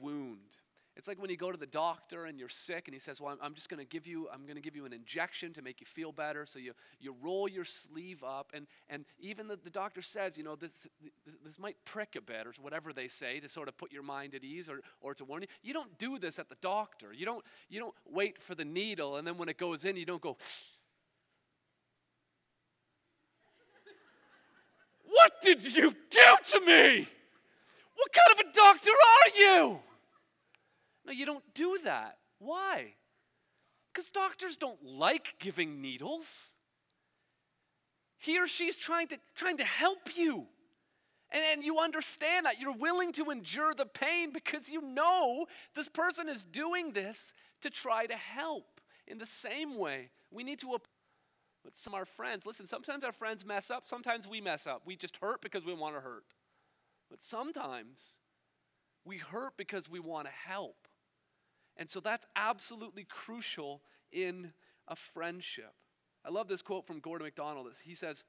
wound. 0.00 0.55
It's 0.96 1.06
like 1.06 1.20
when 1.20 1.28
you 1.28 1.36
go 1.36 1.52
to 1.52 1.58
the 1.58 1.66
doctor 1.66 2.24
and 2.24 2.38
you're 2.38 2.48
sick 2.48 2.88
and 2.88 2.94
he 2.94 2.98
says, 2.98 3.20
Well, 3.20 3.36
I'm, 3.42 3.54
just 3.54 3.68
going 3.68 3.80
to 3.80 3.86
give 3.86 4.06
you, 4.06 4.28
I'm 4.32 4.44
going 4.44 4.56
to 4.56 4.62
give 4.62 4.74
you 4.74 4.86
an 4.86 4.94
injection 4.94 5.52
to 5.52 5.62
make 5.62 5.80
you 5.80 5.86
feel 5.86 6.10
better. 6.10 6.46
So 6.46 6.58
you, 6.58 6.72
you 7.00 7.14
roll 7.20 7.48
your 7.48 7.66
sleeve 7.66 8.24
up. 8.24 8.52
And, 8.54 8.66
and 8.88 9.04
even 9.20 9.46
the, 9.46 9.58
the 9.62 9.68
doctor 9.70 10.00
says, 10.00 10.38
you 10.38 10.44
know, 10.44 10.56
this, 10.56 10.88
this, 11.24 11.36
this 11.44 11.58
might 11.58 11.76
prick 11.84 12.16
a 12.16 12.22
bit 12.22 12.46
or 12.46 12.52
whatever 12.62 12.94
they 12.94 13.08
say 13.08 13.40
to 13.40 13.48
sort 13.48 13.68
of 13.68 13.76
put 13.76 13.92
your 13.92 14.02
mind 14.02 14.34
at 14.34 14.42
ease 14.42 14.70
or, 14.70 14.80
or 15.02 15.14
to 15.14 15.24
warn 15.24 15.42
you. 15.42 15.48
You 15.62 15.74
don't 15.74 15.98
do 15.98 16.18
this 16.18 16.38
at 16.38 16.48
the 16.48 16.56
doctor. 16.62 17.12
You 17.12 17.26
don't, 17.26 17.44
you 17.68 17.78
don't 17.78 17.94
wait 18.10 18.40
for 18.40 18.54
the 18.54 18.64
needle 18.64 19.16
and 19.16 19.26
then 19.26 19.36
when 19.36 19.50
it 19.50 19.58
goes 19.58 19.84
in, 19.84 19.96
you 19.96 20.06
don't 20.06 20.22
go, 20.22 20.38
What 25.04 25.40
did 25.42 25.64
you 25.74 25.92
do 26.10 26.36
to 26.50 26.60
me? 26.60 27.08
What 27.94 28.12
kind 28.12 28.40
of 28.40 28.46
a 28.46 28.52
doctor 28.52 28.90
are 28.90 29.38
you? 29.38 29.80
No, 31.06 31.12
you 31.12 31.24
don't 31.24 31.44
do 31.54 31.78
that. 31.84 32.18
Why? 32.38 32.94
Because 33.92 34.10
doctors 34.10 34.56
don't 34.56 34.84
like 34.84 35.36
giving 35.38 35.80
needles. 35.80 36.54
He 38.18 38.38
or 38.40 38.48
she's 38.48 38.76
trying 38.76 39.06
to, 39.08 39.18
trying 39.34 39.58
to 39.58 39.64
help 39.64 40.16
you. 40.16 40.46
And, 41.30 41.42
and 41.52 41.62
you 41.62 41.78
understand 41.78 42.46
that. 42.46 42.60
You're 42.60 42.76
willing 42.76 43.12
to 43.12 43.30
endure 43.30 43.74
the 43.74 43.86
pain 43.86 44.32
because 44.32 44.68
you 44.68 44.82
know 44.82 45.46
this 45.74 45.88
person 45.88 46.28
is 46.28 46.44
doing 46.44 46.92
this 46.92 47.32
to 47.62 47.70
try 47.70 48.06
to 48.06 48.16
help. 48.16 48.80
In 49.06 49.18
the 49.18 49.26
same 49.26 49.78
way, 49.78 50.10
we 50.30 50.42
need 50.42 50.58
to. 50.60 50.76
But 51.64 51.76
some 51.76 51.94
of 51.94 51.98
our 51.98 52.04
friends, 52.04 52.46
listen, 52.46 52.66
sometimes 52.66 53.04
our 53.04 53.12
friends 53.12 53.44
mess 53.44 53.70
up, 53.70 53.86
sometimes 53.86 54.26
we 54.26 54.40
mess 54.40 54.66
up. 54.66 54.82
We 54.84 54.96
just 54.96 55.16
hurt 55.18 55.40
because 55.40 55.64
we 55.64 55.74
want 55.74 55.94
to 55.94 56.00
hurt. 56.00 56.24
But 57.10 57.22
sometimes 57.22 58.16
we 59.04 59.18
hurt 59.18 59.56
because 59.56 59.88
we 59.88 60.00
want 60.00 60.26
to 60.26 60.32
help. 60.32 60.85
And 61.76 61.90
so 61.90 62.00
that's 62.00 62.26
absolutely 62.34 63.04
crucial 63.04 63.82
in 64.10 64.52
a 64.88 64.96
friendship. 64.96 65.72
I 66.24 66.30
love 66.30 66.48
this 66.48 66.62
quote 66.62 66.86
from 66.86 67.00
Gordon 67.00 67.26
MacDonald. 67.26 67.68
He 67.84 67.94
says, 67.94 68.24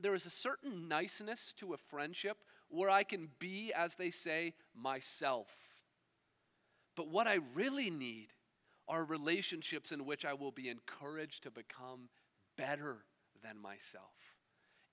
There 0.00 0.14
is 0.14 0.26
a 0.26 0.30
certain 0.30 0.88
niceness 0.88 1.52
to 1.54 1.72
a 1.72 1.78
friendship 1.78 2.38
where 2.68 2.90
I 2.90 3.02
can 3.02 3.28
be, 3.38 3.72
as 3.74 3.94
they 3.94 4.10
say, 4.10 4.54
myself. 4.74 5.48
But 6.96 7.08
what 7.08 7.26
I 7.26 7.38
really 7.54 7.90
need 7.90 8.28
are 8.86 9.04
relationships 9.04 9.92
in 9.92 10.04
which 10.04 10.24
I 10.24 10.34
will 10.34 10.52
be 10.52 10.68
encouraged 10.68 11.42
to 11.44 11.50
become 11.50 12.08
better 12.56 12.98
than 13.42 13.60
myself. 13.60 14.14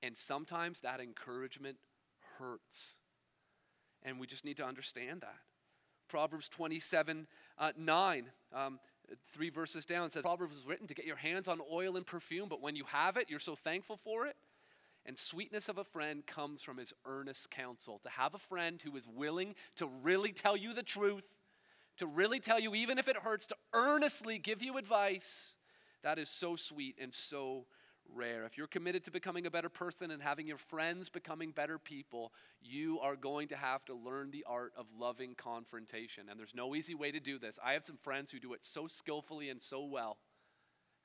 And 0.02 0.18
sometimes 0.18 0.80
that 0.80 1.00
encouragement 1.00 1.78
hurts. 2.38 2.98
And 4.04 4.20
we 4.20 4.28
just 4.28 4.46
need 4.46 4.58
to 4.58 4.66
understand 4.66 5.22
that. 5.22 5.40
Proverbs 6.12 6.50
27 6.50 7.26
uh, 7.58 7.71
9, 7.78 8.26
um, 8.54 8.80
three 9.32 9.50
verses 9.50 9.86
down, 9.86 10.10
says 10.10 10.24
Proverbs 10.24 10.58
was 10.58 10.65
written 10.65 10.86
to 10.88 10.93
get 10.93 11.06
your 11.06 11.15
hands 11.15 11.47
on 11.47 11.62
oil 11.71 11.95
and 11.95 12.06
perfume, 12.06 12.50
but 12.50 12.62
when 12.62 12.76
you 12.76 12.84
have 12.88 13.15
it, 13.15 13.30
you're 13.30 13.39
so 13.39 13.56
thankful 13.56 13.95
for 13.95 14.28
it. 14.28 14.36
And 15.06 15.17
sweetness 15.17 15.69
of 15.69 15.78
a 15.78 15.86
friend 15.86 16.28
comes 16.28 16.62
from 16.62 16.78
his 16.78 16.91
earnest 17.06 17.50
counsel. 17.50 18.02
To 18.04 18.10
have 18.10 18.36
a 18.36 18.38
friend 18.38 18.82
who 18.84 18.97
is 18.97 19.08
willing 19.08 19.56
to 19.78 19.89
really 20.04 20.34
tell 20.34 20.58
you 20.58 20.74
the 20.74 20.84
truth, 20.84 21.39
to 21.95 22.06
really 22.06 22.41
tell 22.41 22.60
you, 22.60 22.76
even 22.76 22.97
if 22.97 23.08
it 23.08 23.15
hurts, 23.15 23.45
to 23.47 23.56
earnestly 23.74 24.38
give 24.38 24.62
you 24.62 24.78
advice, 24.78 25.56
that 26.04 26.19
is 26.19 26.30
so 26.30 26.58
sweet 26.58 26.97
and 27.02 27.13
so 27.13 27.67
rare. 28.15 28.45
If 28.45 28.58
you're 28.58 28.67
committed 28.67 29.04
to 29.06 29.12
becoming 29.12 29.45
a 29.45 29.52
better 29.52 29.69
person 29.69 30.12
and 30.12 30.21
having 30.21 30.47
your 30.47 30.58
friends 30.58 31.10
becoming 31.10 31.52
better 31.52 31.78
people, 31.78 32.32
you 32.62 33.00
are 33.02 33.15
going 33.15 33.47
to 33.50 33.56
have 33.56 33.86
to 33.86 33.93
learn 33.93 34.32
the 34.32 34.45
art 34.47 34.74
of 34.78 34.86
loving 34.97 35.36
confrontation. 35.36 36.26
And 36.30 36.39
there's 36.39 36.56
no 36.56 36.76
easy 36.76 36.95
way 36.95 37.12
to 37.12 37.19
do 37.19 37.39
this. 37.39 37.60
I 37.63 37.74
have 37.74 37.86
some 37.86 37.97
friends 37.97 38.32
who 38.32 38.39
do 38.39 38.54
it 38.54 38.63
so 38.63 38.88
skillfully 38.88 39.50
and 39.50 39.62
so 39.62 39.84
well. 39.84 40.17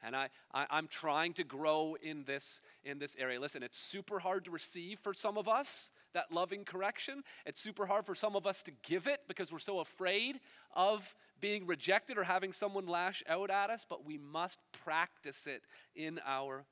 And 0.02 0.14
I, 0.14 0.28
I, 0.52 0.78
am 0.78 0.88
trying 0.88 1.32
to 1.34 1.44
grow 1.44 1.96
in 2.00 2.24
this, 2.24 2.60
in 2.84 2.98
this 2.98 3.16
area. 3.18 3.40
Listen, 3.40 3.62
it's 3.62 3.78
super 3.78 4.18
hard 4.18 4.44
to 4.44 4.50
receive 4.50 4.98
for 5.00 5.14
some 5.14 5.38
of 5.38 5.48
us, 5.48 5.90
that 6.12 6.30
loving 6.30 6.64
correction. 6.64 7.22
It's 7.44 7.60
super 7.60 7.86
hard 7.86 8.06
for 8.06 8.14
some 8.14 8.36
of 8.36 8.46
us 8.46 8.62
to 8.64 8.72
give 8.82 9.06
it 9.06 9.20
because 9.26 9.50
we're 9.50 9.58
so 9.58 9.80
afraid 9.80 10.40
of 10.74 11.14
being 11.40 11.66
rejected 11.66 12.18
or 12.18 12.24
having 12.24 12.52
someone 12.52 12.86
lash 12.86 13.22
out 13.28 13.50
at 13.50 13.70
us, 13.70 13.86
but 13.88 14.04
we 14.04 14.18
must 14.18 14.60
practice 14.84 15.46
it 15.46 15.62
in 15.94 16.20
our 16.26 16.64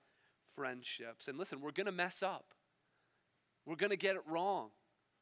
friendships. 0.54 1.28
And 1.28 1.38
listen, 1.38 1.60
we're 1.60 1.72
going 1.72 1.86
to 1.86 1.92
mess 1.92 2.22
up. 2.22 2.54
We're 3.66 3.76
going 3.76 3.90
to 3.90 3.96
get 3.96 4.16
it 4.16 4.22
wrong. 4.28 4.70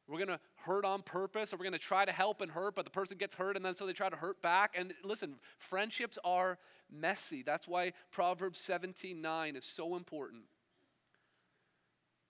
We're 0.08 0.18
going 0.18 0.28
to 0.28 0.40
hurt 0.56 0.84
on 0.84 1.02
purpose, 1.02 1.52
or 1.52 1.56
we're 1.56 1.64
going 1.64 1.72
to 1.74 1.78
try 1.78 2.04
to 2.04 2.12
help 2.12 2.40
and 2.40 2.50
hurt, 2.50 2.74
but 2.74 2.84
the 2.84 2.90
person 2.90 3.18
gets 3.18 3.34
hurt, 3.34 3.56
and 3.56 3.64
then 3.64 3.74
so 3.74 3.86
they 3.86 3.92
try 3.92 4.08
to 4.08 4.16
hurt 4.16 4.42
back. 4.42 4.74
And 4.76 4.92
listen, 5.04 5.36
friendships 5.58 6.18
are 6.24 6.58
messy. 6.90 7.42
That's 7.42 7.68
why 7.68 7.92
Proverbs 8.10 8.58
17 8.60 9.22
9 9.22 9.56
is 9.56 9.64
so 9.64 9.94
important. 9.96 10.42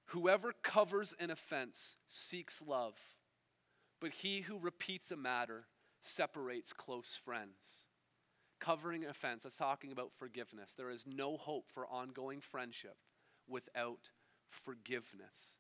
Whoever 0.07 0.53
covers 0.63 1.15
an 1.19 1.31
offense 1.31 1.97
seeks 2.09 2.63
love, 2.67 2.95
but 4.01 4.11
he 4.11 4.43
who 4.43 4.59
repeats 4.59 5.11
a 5.11 5.17
matter 5.17 5.65
separates 6.03 6.75
close 6.75 7.19
friends 7.25 7.87
covering 8.63 9.03
an 9.05 9.11
offense, 9.11 9.43
that's 9.43 9.57
talking 9.57 9.91
about 9.91 10.13
forgiveness. 10.13 10.75
There 10.77 10.91
is 10.91 11.05
no 11.05 11.37
hope 11.37 11.69
for 11.75 11.87
ongoing 11.89 12.41
friendship 12.41 12.97
without 13.49 14.11
forgiveness. 14.49 15.59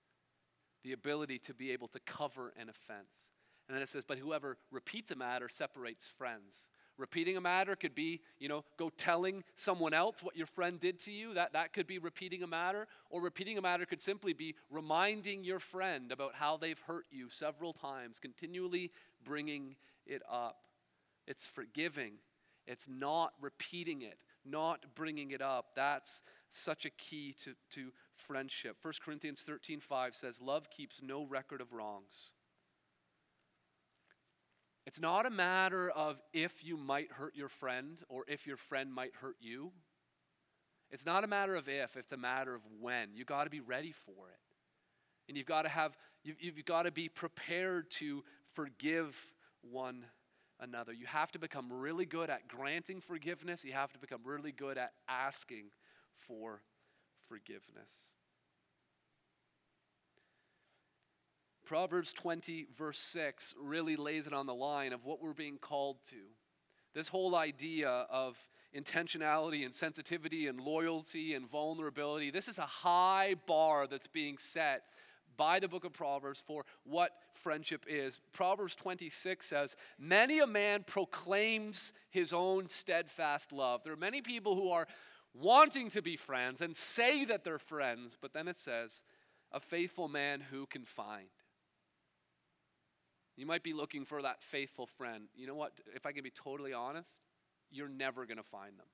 The 0.84 0.92
ability 0.92 1.38
to 1.40 1.54
be 1.54 1.72
able 1.72 1.88
to 1.88 2.00
cover 2.00 2.52
an 2.56 2.68
offense. 2.68 3.32
And 3.68 3.74
then 3.74 3.82
it 3.82 3.88
says, 3.88 4.04
but 4.06 4.18
whoever 4.18 4.56
repeats 4.70 5.10
a 5.10 5.16
matter 5.16 5.48
separates 5.48 6.06
friends. 6.06 6.68
Repeating 6.96 7.36
a 7.36 7.40
matter 7.40 7.74
could 7.74 7.94
be, 7.94 8.20
you 8.38 8.48
know, 8.48 8.64
go 8.78 8.88
telling 8.90 9.42
someone 9.56 9.94
else 9.94 10.22
what 10.22 10.36
your 10.36 10.46
friend 10.46 10.78
did 10.78 11.00
to 11.00 11.10
you. 11.10 11.34
That, 11.34 11.54
that 11.54 11.72
could 11.72 11.86
be 11.88 11.98
repeating 11.98 12.44
a 12.44 12.46
matter. 12.46 12.86
Or 13.10 13.20
repeating 13.20 13.58
a 13.58 13.62
matter 13.62 13.84
could 13.84 14.00
simply 14.00 14.32
be 14.32 14.54
reminding 14.70 15.42
your 15.42 15.58
friend 15.58 16.12
about 16.12 16.34
how 16.34 16.56
they've 16.56 16.78
hurt 16.86 17.06
you 17.10 17.30
several 17.30 17.72
times, 17.72 18.20
continually 18.20 18.92
bringing 19.24 19.74
it 20.06 20.22
up. 20.30 20.58
It's 21.26 21.46
forgiving 21.46 22.14
it's 22.66 22.88
not 22.88 23.32
repeating 23.40 24.02
it, 24.02 24.18
not 24.44 24.84
bringing 24.94 25.30
it 25.30 25.42
up. 25.42 25.70
That's 25.74 26.22
such 26.48 26.84
a 26.84 26.90
key 26.90 27.34
to, 27.44 27.54
to 27.70 27.92
friendship. 28.14 28.76
1 28.82 28.94
Corinthians 29.04 29.42
13 29.42 29.80
5 29.80 30.14
says, 30.14 30.40
Love 30.40 30.70
keeps 30.70 31.00
no 31.02 31.24
record 31.24 31.60
of 31.60 31.72
wrongs. 31.72 32.32
It's 34.86 35.00
not 35.00 35.26
a 35.26 35.30
matter 35.30 35.90
of 35.90 36.20
if 36.32 36.64
you 36.64 36.76
might 36.76 37.12
hurt 37.12 37.36
your 37.36 37.48
friend 37.48 37.98
or 38.08 38.24
if 38.26 38.46
your 38.46 38.56
friend 38.56 38.92
might 38.92 39.14
hurt 39.14 39.36
you. 39.40 39.72
It's 40.90 41.06
not 41.06 41.24
a 41.24 41.26
matter 41.26 41.54
of 41.54 41.68
if, 41.68 41.96
it's 41.96 42.12
a 42.12 42.16
matter 42.16 42.54
of 42.54 42.62
when. 42.80 43.10
You 43.14 43.24
got 43.24 43.44
to 43.44 43.50
be 43.50 43.60
ready 43.60 43.92
for 43.92 44.28
it. 44.28 44.40
And 45.28 45.36
you've 45.36 45.46
got 45.46 45.62
to 45.62 45.68
have 45.68 45.96
you've, 46.24 46.36
you've 46.40 46.64
got 46.64 46.82
to 46.82 46.90
be 46.90 47.08
prepared 47.08 47.90
to 47.92 48.24
forgive 48.54 49.16
one 49.62 50.04
another. 50.62 50.92
You 50.92 51.06
have 51.06 51.32
to 51.32 51.38
become 51.38 51.72
really 51.72 52.06
good 52.06 52.30
at 52.30 52.48
granting 52.48 53.00
forgiveness, 53.00 53.64
you 53.64 53.72
have 53.72 53.92
to 53.92 53.98
become 53.98 54.20
really 54.24 54.52
good 54.52 54.78
at 54.78 54.92
asking 55.08 55.66
for 56.18 56.62
forgiveness. 57.28 57.90
Proverbs 61.64 62.12
20, 62.12 62.66
verse 62.76 62.98
6, 62.98 63.54
really 63.60 63.96
lays 63.96 64.26
it 64.26 64.32
on 64.32 64.46
the 64.46 64.54
line 64.54 64.92
of 64.92 65.04
what 65.04 65.22
we're 65.22 65.32
being 65.32 65.58
called 65.58 65.96
to. 66.10 66.16
This 66.94 67.08
whole 67.08 67.34
idea 67.34 67.88
of 67.88 68.36
intentionality 68.76 69.64
and 69.64 69.72
sensitivity 69.72 70.48
and 70.48 70.60
loyalty 70.60 71.34
and 71.34 71.48
vulnerability, 71.48 72.30
this 72.30 72.48
is 72.48 72.58
a 72.58 72.62
high 72.62 73.36
bar 73.46 73.86
that's 73.86 74.06
being 74.06 74.38
set 74.38 74.82
by 75.36 75.58
the 75.58 75.68
book 75.68 75.84
of 75.84 75.92
Proverbs 75.92 76.42
for 76.44 76.64
what 76.84 77.12
friendship 77.32 77.84
is. 77.88 78.20
Proverbs 78.32 78.74
26 78.74 79.46
says, 79.46 79.76
Many 79.98 80.40
a 80.40 80.46
man 80.46 80.84
proclaims 80.86 81.92
his 82.10 82.32
own 82.32 82.68
steadfast 82.68 83.52
love. 83.52 83.82
There 83.84 83.92
are 83.92 83.96
many 83.96 84.22
people 84.22 84.54
who 84.54 84.70
are 84.70 84.86
wanting 85.34 85.90
to 85.90 86.02
be 86.02 86.16
friends 86.16 86.60
and 86.60 86.76
say 86.76 87.24
that 87.24 87.44
they're 87.44 87.58
friends, 87.58 88.16
but 88.20 88.32
then 88.32 88.48
it 88.48 88.56
says, 88.56 89.02
A 89.52 89.60
faithful 89.60 90.08
man 90.08 90.40
who 90.40 90.66
can 90.66 90.84
find. 90.84 91.28
You 93.36 93.46
might 93.46 93.62
be 93.62 93.72
looking 93.72 94.04
for 94.04 94.22
that 94.22 94.42
faithful 94.42 94.86
friend. 94.86 95.24
You 95.34 95.46
know 95.46 95.54
what? 95.54 95.72
If 95.94 96.06
I 96.06 96.12
can 96.12 96.22
be 96.22 96.30
totally 96.30 96.72
honest, 96.72 97.10
you're 97.70 97.88
never 97.88 98.26
going 98.26 98.36
to 98.36 98.42
find 98.42 98.78
them. 98.78 98.86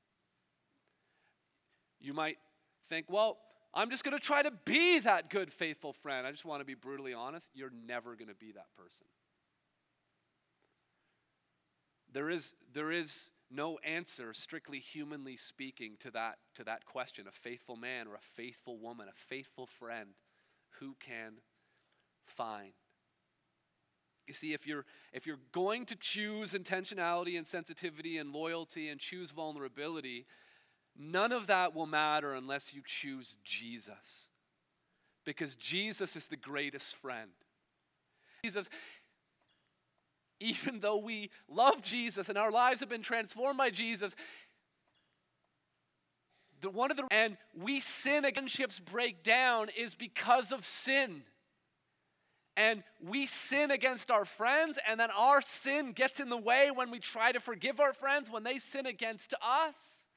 You 2.00 2.14
might 2.14 2.38
think, 2.88 3.06
well, 3.10 3.38
I'm 3.74 3.90
just 3.90 4.02
going 4.02 4.16
to 4.16 4.24
try 4.24 4.42
to 4.42 4.52
be 4.64 4.98
that 5.00 5.30
good, 5.30 5.52
faithful 5.52 5.92
friend. 5.92 6.26
I 6.26 6.30
just 6.30 6.44
want 6.44 6.60
to 6.60 6.64
be 6.64 6.74
brutally 6.74 7.14
honest. 7.14 7.50
You're 7.54 7.72
never 7.86 8.16
going 8.16 8.28
to 8.28 8.34
be 8.34 8.52
that 8.52 8.66
person. 8.76 9.06
There 12.12 12.30
is, 12.30 12.54
there 12.72 12.90
is 12.90 13.30
no 13.50 13.78
answer, 13.84 14.32
strictly 14.32 14.78
humanly 14.78 15.36
speaking, 15.36 15.96
to 16.00 16.10
that, 16.12 16.38
to 16.54 16.64
that 16.64 16.86
question 16.86 17.26
a 17.28 17.32
faithful 17.32 17.76
man 17.76 18.06
or 18.06 18.14
a 18.14 18.20
faithful 18.34 18.78
woman, 18.78 19.08
a 19.08 19.18
faithful 19.28 19.66
friend 19.66 20.10
who 20.80 20.96
can 21.00 21.34
find. 22.26 22.72
You 24.26 24.34
see, 24.34 24.52
if 24.52 24.66
you're, 24.66 24.84
if 25.12 25.26
you're 25.26 25.38
going 25.52 25.86
to 25.86 25.96
choose 25.96 26.52
intentionality 26.52 27.38
and 27.38 27.46
sensitivity 27.46 28.18
and 28.18 28.30
loyalty 28.32 28.88
and 28.88 29.00
choose 29.00 29.30
vulnerability, 29.30 30.26
none 30.98 31.32
of 31.32 31.46
that 31.46 31.74
will 31.74 31.86
matter 31.86 32.34
unless 32.34 32.74
you 32.74 32.82
choose 32.84 33.36
Jesus. 33.44 34.28
Because 35.24 35.56
Jesus 35.56 36.16
is 36.16 36.26
the 36.26 36.36
greatest 36.36 36.96
friend. 36.96 37.30
Jesus, 38.44 38.68
even 40.40 40.80
though 40.80 40.98
we 40.98 41.30
love 41.48 41.82
Jesus 41.82 42.28
and 42.28 42.38
our 42.38 42.50
lives 42.50 42.80
have 42.80 42.88
been 42.88 43.02
transformed 43.02 43.58
by 43.58 43.70
Jesus, 43.70 44.14
the 46.60 46.70
one 46.70 46.90
of 46.90 46.96
the 46.96 47.06
and 47.10 47.36
we 47.54 47.78
sin 47.80 48.24
against 48.24 48.56
ships 48.56 48.80
break 48.80 49.22
down 49.22 49.68
is 49.76 49.94
because 49.94 50.50
of 50.50 50.66
sin 50.66 51.22
and 52.58 52.82
we 53.00 53.26
sin 53.26 53.70
against 53.70 54.10
our 54.10 54.24
friends, 54.24 54.80
and 54.88 54.98
then 54.98 55.10
our 55.16 55.40
sin 55.40 55.92
gets 55.92 56.18
in 56.18 56.28
the 56.28 56.36
way 56.36 56.72
when 56.74 56.90
we 56.90 56.98
try 56.98 57.30
to 57.30 57.38
forgive 57.38 57.78
our 57.78 57.92
friends 57.92 58.28
when 58.28 58.42
they 58.42 58.58
sin 58.58 58.84
against 58.84 59.32
us. 59.40 60.07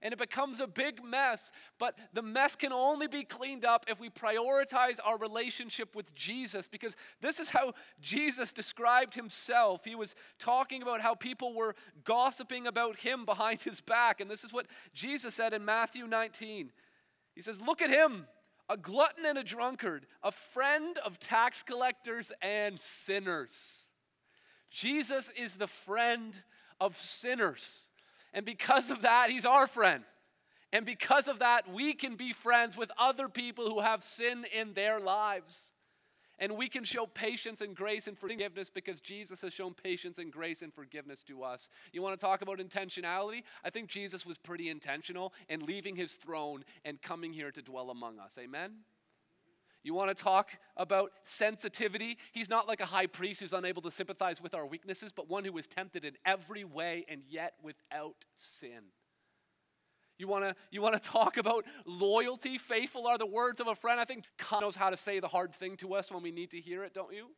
And 0.00 0.12
it 0.12 0.18
becomes 0.18 0.60
a 0.60 0.66
big 0.66 1.02
mess, 1.04 1.50
but 1.78 1.98
the 2.12 2.22
mess 2.22 2.54
can 2.54 2.72
only 2.72 3.08
be 3.08 3.24
cleaned 3.24 3.64
up 3.64 3.86
if 3.88 3.98
we 3.98 4.10
prioritize 4.10 4.98
our 5.04 5.18
relationship 5.18 5.96
with 5.96 6.14
Jesus 6.14 6.68
because 6.68 6.96
this 7.20 7.40
is 7.40 7.50
how 7.50 7.72
Jesus 8.00 8.52
described 8.52 9.14
himself. 9.14 9.84
He 9.84 9.96
was 9.96 10.14
talking 10.38 10.82
about 10.82 11.00
how 11.00 11.14
people 11.14 11.52
were 11.52 11.74
gossiping 12.04 12.68
about 12.68 12.98
him 13.00 13.24
behind 13.24 13.62
his 13.62 13.80
back, 13.80 14.20
and 14.20 14.30
this 14.30 14.44
is 14.44 14.52
what 14.52 14.66
Jesus 14.94 15.34
said 15.34 15.52
in 15.52 15.64
Matthew 15.64 16.06
19. 16.06 16.70
He 17.34 17.42
says, 17.42 17.60
Look 17.60 17.82
at 17.82 17.90
him 17.90 18.26
a 18.68 18.76
glutton 18.76 19.24
and 19.24 19.38
a 19.38 19.44
drunkard, 19.44 20.06
a 20.22 20.30
friend 20.30 20.98
of 21.04 21.18
tax 21.18 21.62
collectors 21.62 22.30
and 22.42 22.78
sinners. 22.78 23.84
Jesus 24.70 25.32
is 25.36 25.56
the 25.56 25.66
friend 25.66 26.34
of 26.80 26.96
sinners. 26.96 27.87
And 28.38 28.46
because 28.46 28.90
of 28.90 29.02
that, 29.02 29.30
he's 29.30 29.44
our 29.44 29.66
friend. 29.66 30.04
And 30.72 30.86
because 30.86 31.26
of 31.26 31.40
that, 31.40 31.68
we 31.68 31.92
can 31.92 32.14
be 32.14 32.32
friends 32.32 32.76
with 32.76 32.88
other 32.96 33.28
people 33.28 33.68
who 33.68 33.80
have 33.80 34.04
sin 34.04 34.46
in 34.54 34.74
their 34.74 35.00
lives. 35.00 35.72
And 36.38 36.56
we 36.56 36.68
can 36.68 36.84
show 36.84 37.04
patience 37.04 37.62
and 37.62 37.74
grace 37.74 38.06
and 38.06 38.16
forgiveness 38.16 38.70
because 38.70 39.00
Jesus 39.00 39.40
has 39.40 39.52
shown 39.52 39.74
patience 39.74 40.18
and 40.18 40.30
grace 40.30 40.62
and 40.62 40.72
forgiveness 40.72 41.24
to 41.24 41.42
us. 41.42 41.68
You 41.92 42.00
want 42.00 42.16
to 42.16 42.24
talk 42.24 42.40
about 42.40 42.60
intentionality? 42.60 43.42
I 43.64 43.70
think 43.70 43.88
Jesus 43.88 44.24
was 44.24 44.38
pretty 44.38 44.68
intentional 44.68 45.32
in 45.48 45.66
leaving 45.66 45.96
his 45.96 46.14
throne 46.14 46.64
and 46.84 47.02
coming 47.02 47.32
here 47.32 47.50
to 47.50 47.60
dwell 47.60 47.90
among 47.90 48.20
us. 48.20 48.38
Amen? 48.38 48.70
You 49.88 49.94
want 49.94 50.14
to 50.14 50.22
talk 50.22 50.50
about 50.76 51.12
sensitivity? 51.24 52.18
He's 52.32 52.50
not 52.50 52.68
like 52.68 52.82
a 52.82 52.84
high 52.84 53.06
priest 53.06 53.40
who's 53.40 53.54
unable 53.54 53.80
to 53.80 53.90
sympathize 53.90 54.38
with 54.38 54.52
our 54.52 54.66
weaknesses, 54.66 55.12
but 55.12 55.30
one 55.30 55.46
who 55.46 55.52
was 55.52 55.66
tempted 55.66 56.04
in 56.04 56.12
every 56.26 56.62
way 56.62 57.06
and 57.08 57.22
yet 57.26 57.54
without 57.62 58.26
sin. 58.36 58.92
You 60.18 60.28
want 60.28 60.44
to 60.44 60.54
you 60.70 60.82
want 60.82 61.02
to 61.02 61.08
talk 61.08 61.38
about 61.38 61.64
loyalty? 61.86 62.58
Faithful 62.58 63.06
are 63.06 63.16
the 63.16 63.24
words 63.24 63.60
of 63.60 63.66
a 63.66 63.74
friend. 63.74 63.98
I 63.98 64.04
think 64.04 64.24
God 64.50 64.60
knows 64.60 64.76
how 64.76 64.90
to 64.90 64.96
say 64.98 65.20
the 65.20 65.28
hard 65.28 65.54
thing 65.54 65.78
to 65.78 65.94
us 65.94 66.10
when 66.10 66.22
we 66.22 66.32
need 66.32 66.50
to 66.50 66.60
hear 66.60 66.84
it, 66.84 66.92
don't 66.92 67.14
you? 67.14 67.28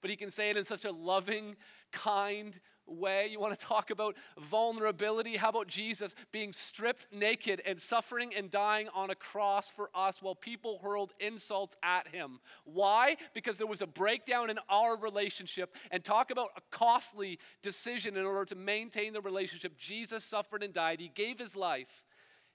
But 0.00 0.10
he 0.10 0.16
can 0.16 0.30
say 0.30 0.50
it 0.50 0.56
in 0.56 0.64
such 0.64 0.84
a 0.84 0.92
loving, 0.92 1.56
kind 1.92 2.58
way. 2.86 3.28
You 3.30 3.40
want 3.40 3.58
to 3.58 3.64
talk 3.64 3.90
about 3.90 4.16
vulnerability? 4.38 5.36
How 5.36 5.48
about 5.48 5.66
Jesus 5.66 6.14
being 6.32 6.52
stripped 6.52 7.08
naked 7.12 7.62
and 7.66 7.80
suffering 7.80 8.32
and 8.34 8.50
dying 8.50 8.88
on 8.94 9.10
a 9.10 9.14
cross 9.14 9.70
for 9.70 9.90
us 9.94 10.22
while 10.22 10.34
people 10.34 10.78
hurled 10.82 11.12
insults 11.18 11.76
at 11.82 12.08
him? 12.08 12.40
Why? 12.64 13.16
Because 13.34 13.58
there 13.58 13.66
was 13.66 13.82
a 13.82 13.86
breakdown 13.86 14.50
in 14.50 14.58
our 14.68 14.96
relationship. 14.96 15.74
And 15.90 16.04
talk 16.04 16.30
about 16.30 16.50
a 16.56 16.60
costly 16.70 17.38
decision 17.62 18.16
in 18.16 18.24
order 18.24 18.44
to 18.46 18.54
maintain 18.54 19.12
the 19.12 19.20
relationship. 19.20 19.76
Jesus 19.76 20.24
suffered 20.24 20.62
and 20.62 20.72
died, 20.72 21.00
he 21.00 21.08
gave 21.08 21.38
his 21.38 21.56
life 21.56 22.04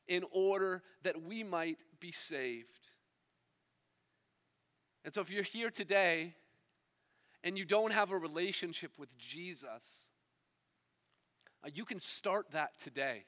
in 0.07 0.23
order 0.31 0.81
that 1.03 1.21
we 1.21 1.43
might 1.43 1.83
be 1.99 2.11
saved. 2.11 2.89
And 5.03 5.13
so, 5.13 5.21
if 5.21 5.31
you're 5.31 5.43
here 5.43 5.69
today 5.69 6.35
and 7.43 7.57
you 7.57 7.65
don't 7.65 7.93
have 7.93 8.11
a 8.11 8.17
relationship 8.17 8.91
with 8.97 9.15
Jesus, 9.17 10.11
uh, 11.63 11.69
you 11.73 11.85
can 11.85 11.99
start 11.99 12.51
that 12.51 12.79
today. 12.79 13.25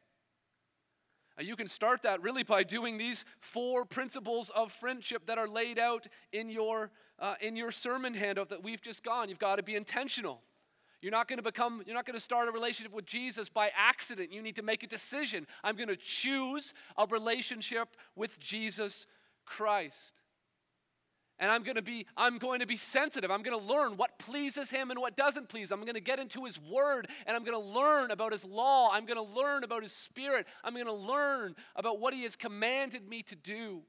Uh, 1.38 1.44
you 1.44 1.56
can 1.56 1.68
start 1.68 2.04
that 2.04 2.22
really 2.22 2.44
by 2.44 2.64
doing 2.64 2.98
these 2.98 3.26
four 3.40 3.86
principles 3.86 4.52
of 4.52 4.72
friendship 4.72 5.26
that 5.26 5.38
are 5.38 5.48
laid 5.48 5.80
out 5.80 6.08
in 6.32 6.50
your, 6.50 6.92
uh, 7.20 7.36
in 7.42 7.56
your 7.56 7.72
sermon 7.72 8.14
handout 8.14 8.50
that 8.50 8.64
we've 8.64 8.82
just 8.82 9.04
gone. 9.04 9.30
You've 9.30 9.40
got 9.40 9.56
to 9.56 9.64
be 9.64 9.76
intentional. 9.76 10.42
You're 11.02 11.12
not 11.12 11.28
going 11.28 11.38
to 11.38 11.44
become, 11.44 11.84
you're 11.86 11.96
not 11.96 12.06
going 12.06 12.18
to 12.18 12.24
start 12.24 12.48
a 12.48 12.52
relationship 12.52 12.94
with 12.94 13.06
Jesus 13.06 13.50
by 13.50 13.72
accident. 13.76 14.32
You 14.32 14.42
need 14.42 14.56
to 14.56 14.64
make 14.64 14.84
a 14.84 14.88
decision. 14.88 15.48
I'm 15.64 15.76
going 15.76 15.90
to 15.90 15.98
choose 15.98 16.74
a 16.98 17.06
relationship 17.06 17.90
with 18.16 18.40
Jesus 18.40 19.06
Christ. 19.46 20.14
And 21.44 21.52
I'm 21.52 21.64
going 21.64 21.76
to 21.76 21.82
be 21.82 22.06
I'm 22.16 22.38
going 22.38 22.62
to 22.62 22.66
be 22.66 22.78
sensitive. 22.78 23.30
I'm 23.30 23.44
going 23.44 23.60
to 23.60 23.66
learn 23.66 23.98
what 23.98 24.18
pleases 24.18 24.70
him 24.70 24.92
and 24.92 25.00
what 25.02 25.18
doesn't 25.18 25.50
please. 25.50 25.74
I'm 25.74 25.82
going 25.82 25.96
to 25.96 26.00
get 26.00 26.18
into 26.18 26.46
his 26.46 26.58
word 26.58 27.10
and 27.28 27.36
I'm 27.36 27.44
going 27.44 27.62
to 27.62 27.68
learn 27.80 28.12
about 28.12 28.32
his 28.32 28.46
law. 28.46 28.92
I'm 28.94 29.06
going 29.06 29.18
to 29.18 29.34
learn 29.34 29.66
about 29.66 29.84
his 29.84 29.92
spirit. 29.92 30.48
I'm 30.64 30.74
going 30.74 30.86
to 30.86 30.94
learn 30.94 31.56
about 31.76 32.00
what 32.00 32.14
he 32.14 32.24
has 32.24 32.38
commanded 32.38 33.10
me 33.10 33.24
to 33.24 33.36
do. 33.36 33.82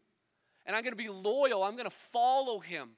And 0.66 0.74
I'm 0.74 0.82
going 0.82 0.94
to 0.94 0.96
be 0.96 1.09
loyal. 1.09 1.62
I'm 1.62 1.76
going 1.76 1.88
to 1.88 1.96
follow 1.96 2.59
him. 2.59 2.90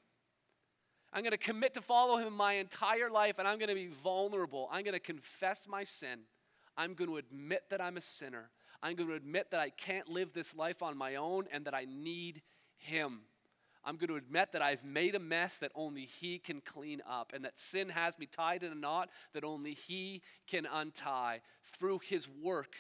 I'm 1.13 1.23
going 1.23 1.33
to 1.33 1.37
commit 1.37 1.75
to 1.75 1.83
follow 1.83 2.17
him 2.17 2.35
my 2.35 2.55
entire 2.55 3.11
life 3.11 3.35
and 3.39 3.47
I'm 3.47 3.59
going 3.59 3.69
to 3.69 3.75
be 3.75 3.89
vulnerable. 3.89 4.71
I'm 4.73 4.85
going 4.85 4.95
to 4.95 5.01
confess 5.01 5.69
my 5.69 5.85
sin. 5.85 6.21
I'm 6.79 6.95
going 6.95 7.11
to 7.11 7.19
admit 7.19 7.65
that 7.69 7.83
I'm 7.83 7.99
a 7.99 8.01
sinner. 8.03 8.49
I'm 8.83 8.97
going 8.97 9.11
to 9.11 9.17
admit 9.17 9.51
that 9.51 9.61
I 9.61 9.69
can't 9.69 10.09
live 10.09 10.33
this 10.33 10.57
life 10.57 10.83
on 10.83 10.97
my 10.97 11.17
own 11.17 11.45
and 11.53 11.67
that 11.67 11.75
I 11.75 11.85
need 11.85 12.41
him. 12.79 13.21
I'm 13.87 13.97
going 13.97 14.09
to 14.09 14.17
admit 14.17 14.51
that 14.53 14.63
I've 14.63 14.85
made 14.85 15.15
a 15.15 15.21
mess 15.21 15.59
that 15.59 15.71
only 15.77 16.07
He 16.07 16.39
can 16.39 16.61
clean 16.61 17.01
up, 17.09 17.33
and 17.33 17.45
that 17.45 17.57
sin 17.57 17.89
has 17.89 18.19
me 18.19 18.27
tied 18.27 18.65
in 18.65 18.73
a 18.73 18.75
knot 18.75 19.11
that 19.33 19.45
only 19.45 19.75
He 19.75 20.23
can 20.49 20.67
untie 20.67 21.41
through 21.63 22.01
His 22.01 22.29
work 22.29 22.75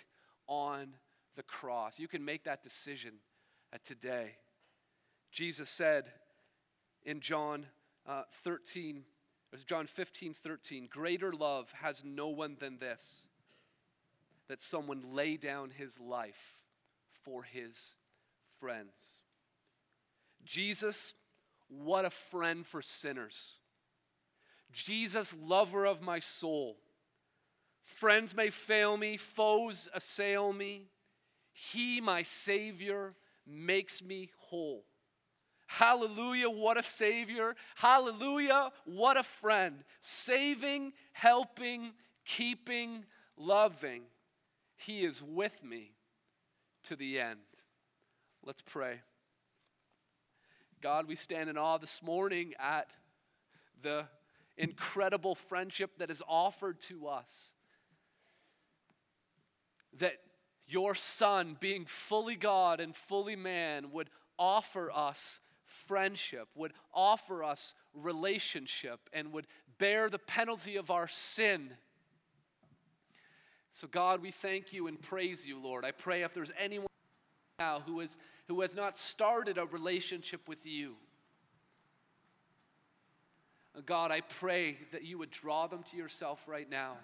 on 0.49 0.95
the 1.37 1.45
cross. 1.45 2.01
You 2.01 2.09
can 2.09 2.25
make 2.25 2.45
that 2.45 2.65
decision 2.65 3.13
today. 3.85 4.33
Jesus 5.31 5.71
said 5.71 6.11
in 7.05 7.21
John 7.21 7.67
uh, 8.05 8.23
13, 8.43 8.97
it 8.97 9.05
was 9.53 9.65
John 9.65 9.87
15, 9.87 10.35
13, 10.35 10.89
greater 10.91 11.33
love 11.33 11.73
has 11.83 12.03
no 12.05 12.29
one 12.29 12.57
than 12.59 12.79
this, 12.79 13.29
that 14.49 14.61
someone 14.61 15.03
lay 15.13 15.37
down 15.37 15.71
his 15.71 16.01
life 16.01 16.59
for 17.23 17.45
his 17.45 17.95
friends. 18.59 19.23
Jesus, 20.47 21.13
what 21.69 22.05
a 22.05 22.11
friend 22.11 22.65
for 22.65 22.81
sinners. 22.81 23.59
Jesus, 24.73 25.35
lover 25.43 25.85
of 25.85 26.01
my 26.01 26.21
soul. 26.21 26.77
Friends 27.83 28.35
may 28.35 28.51
fail 28.51 28.97
me, 28.97 29.17
foes 29.17 29.89
assail 29.93 30.53
me. 30.53 30.87
He, 31.53 32.01
my 32.01 32.23
Savior, 32.23 33.15
makes 33.47 34.03
me 34.03 34.31
whole. 34.39 34.85
Hallelujah, 35.67 36.51
what 36.51 36.79
a 36.79 36.83
Savior. 36.83 37.57
Hallelujah, 37.75 38.71
what 38.85 39.17
a 39.17 39.23
friend. 39.23 39.83
Saving, 40.01 40.93
helping, 41.13 41.93
keeping, 42.25 43.05
loving. 43.37 44.03
He 44.77 45.05
is 45.05 45.23
with 45.23 45.65
me 45.65 45.93
to 46.85 46.95
the 46.95 47.19
end. 47.19 47.41
Let's 48.45 48.63
pray. 48.63 49.01
God, 50.83 51.09
we 51.09 51.17
stand 51.17 51.49
in 51.49 51.57
awe 51.57 51.79
this 51.79 52.03
morning 52.03 52.55
at 52.59 52.95
the 53.83 54.07
incredible 54.57 55.35
friendship 55.35 55.99
that 55.99 56.11
is 56.11 56.23
offered 56.29 56.81
to 56.83 57.09
us. 57.09 57.55
That 59.99 60.19
your 60.69 60.95
Son, 60.95 61.57
being 61.59 61.87
fully 61.87 62.37
God 62.37 62.81
and 62.81 62.95
fully 62.95 63.37
man, 63.37 63.91
would 63.93 64.11
offer 64.39 64.91
us 64.93 65.41
friendship, 65.65 66.49
would 66.55 66.73
offer 66.93 67.43
us 67.43 67.75
relationship, 67.95 69.01
and 69.13 69.33
would 69.33 69.47
bear 69.79 70.09
the 70.11 70.19
penalty 70.19 70.77
of 70.77 70.91
our 70.91 71.09
sin. 71.09 71.71
So, 73.73 73.87
God, 73.87 74.23
we 74.23 74.31
thank 74.31 74.73
you 74.73 74.87
and 74.87 75.01
praise 75.01 75.47
you, 75.47 75.61
Lord. 75.61 75.85
I 75.85 75.91
pray 75.91 76.23
if 76.23 76.33
there's 76.33 76.53
anyone 76.59 76.86
now 77.59 77.83
who, 77.87 78.01
is, 78.01 78.19
who 78.49 78.61
has 78.61 78.77
not 78.77 78.99
started 78.99 79.57
a 79.57 79.65
relationship 79.65 80.47
with 80.47 80.67
you, 80.67 80.95
uh, 83.77 83.81
God, 83.87 84.11
I 84.11 84.21
pray 84.21 84.77
that 84.93 85.05
you 85.05 85.19
would 85.19 85.31
draw 85.31 85.67
them 85.67 85.83
to 85.91 85.97
yourself 85.97 86.47
right 86.47 86.69
now, 86.71 86.97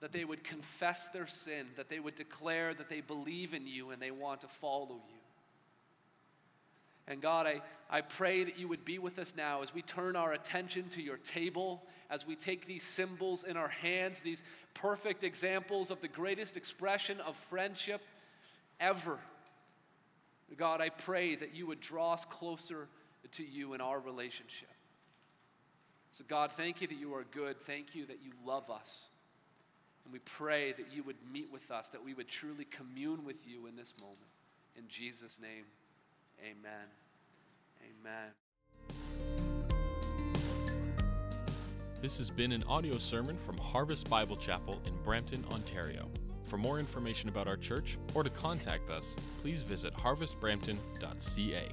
that 0.00 0.12
they 0.12 0.24
would 0.24 0.42
confess 0.42 1.08
their 1.08 1.26
sin, 1.26 1.66
that 1.76 1.88
they 1.88 2.00
would 2.00 2.16
declare 2.16 2.74
that 2.74 2.88
they 2.88 3.00
believe 3.00 3.54
in 3.54 3.66
you 3.66 3.90
and 3.90 4.02
they 4.02 4.10
want 4.10 4.40
to 4.40 4.48
follow 4.48 5.00
you. 5.08 5.20
And 7.06 7.20
God, 7.20 7.46
I, 7.46 7.60
I 7.88 8.00
pray 8.02 8.44
that 8.44 8.58
you 8.58 8.68
would 8.68 8.84
be 8.84 8.98
with 8.98 9.18
us 9.18 9.34
now 9.36 9.62
as 9.62 9.74
we 9.74 9.82
turn 9.82 10.16
our 10.16 10.32
attention 10.32 10.88
to 10.90 11.02
your 11.02 11.16
table, 11.18 11.82
as 12.08 12.26
we 12.26 12.34
take 12.36 12.66
these 12.66 12.84
symbols 12.84 13.44
in 13.44 13.56
our 13.56 13.68
hands, 13.68 14.20
these 14.20 14.42
perfect 14.74 15.22
examples 15.24 15.90
of 15.90 16.00
the 16.00 16.08
greatest 16.08 16.56
expression 16.56 17.20
of 17.20 17.36
friendship 17.36 18.00
ever. 18.80 19.18
God, 20.56 20.80
I 20.80 20.88
pray 20.88 21.36
that 21.36 21.54
you 21.54 21.66
would 21.66 21.80
draw 21.80 22.12
us 22.12 22.24
closer 22.24 22.88
to 23.32 23.44
you 23.44 23.74
in 23.74 23.80
our 23.80 24.00
relationship. 24.00 24.68
So, 26.10 26.24
God, 26.26 26.50
thank 26.52 26.80
you 26.80 26.88
that 26.88 26.98
you 26.98 27.14
are 27.14 27.24
good. 27.30 27.60
Thank 27.60 27.94
you 27.94 28.06
that 28.06 28.18
you 28.22 28.32
love 28.44 28.68
us. 28.68 29.08
And 30.04 30.12
we 30.12 30.18
pray 30.20 30.72
that 30.72 30.92
you 30.92 31.04
would 31.04 31.16
meet 31.32 31.52
with 31.52 31.70
us, 31.70 31.88
that 31.90 32.04
we 32.04 32.14
would 32.14 32.28
truly 32.28 32.64
commune 32.64 33.24
with 33.24 33.46
you 33.46 33.66
in 33.66 33.76
this 33.76 33.94
moment. 34.00 34.18
In 34.76 34.88
Jesus' 34.88 35.38
name, 35.40 35.64
amen. 36.42 36.88
Amen. 38.02 38.30
This 42.02 42.18
has 42.18 42.30
been 42.30 42.52
an 42.52 42.64
audio 42.64 42.98
sermon 42.98 43.36
from 43.36 43.58
Harvest 43.58 44.08
Bible 44.08 44.36
Chapel 44.36 44.80
in 44.86 44.96
Brampton, 45.04 45.44
Ontario. 45.52 46.08
For 46.50 46.58
more 46.58 46.80
information 46.80 47.28
about 47.28 47.46
our 47.46 47.56
church 47.56 47.96
or 48.12 48.24
to 48.24 48.28
contact 48.28 48.90
us, 48.90 49.14
please 49.40 49.62
visit 49.62 49.94
harvestbrampton.ca. 49.94 51.68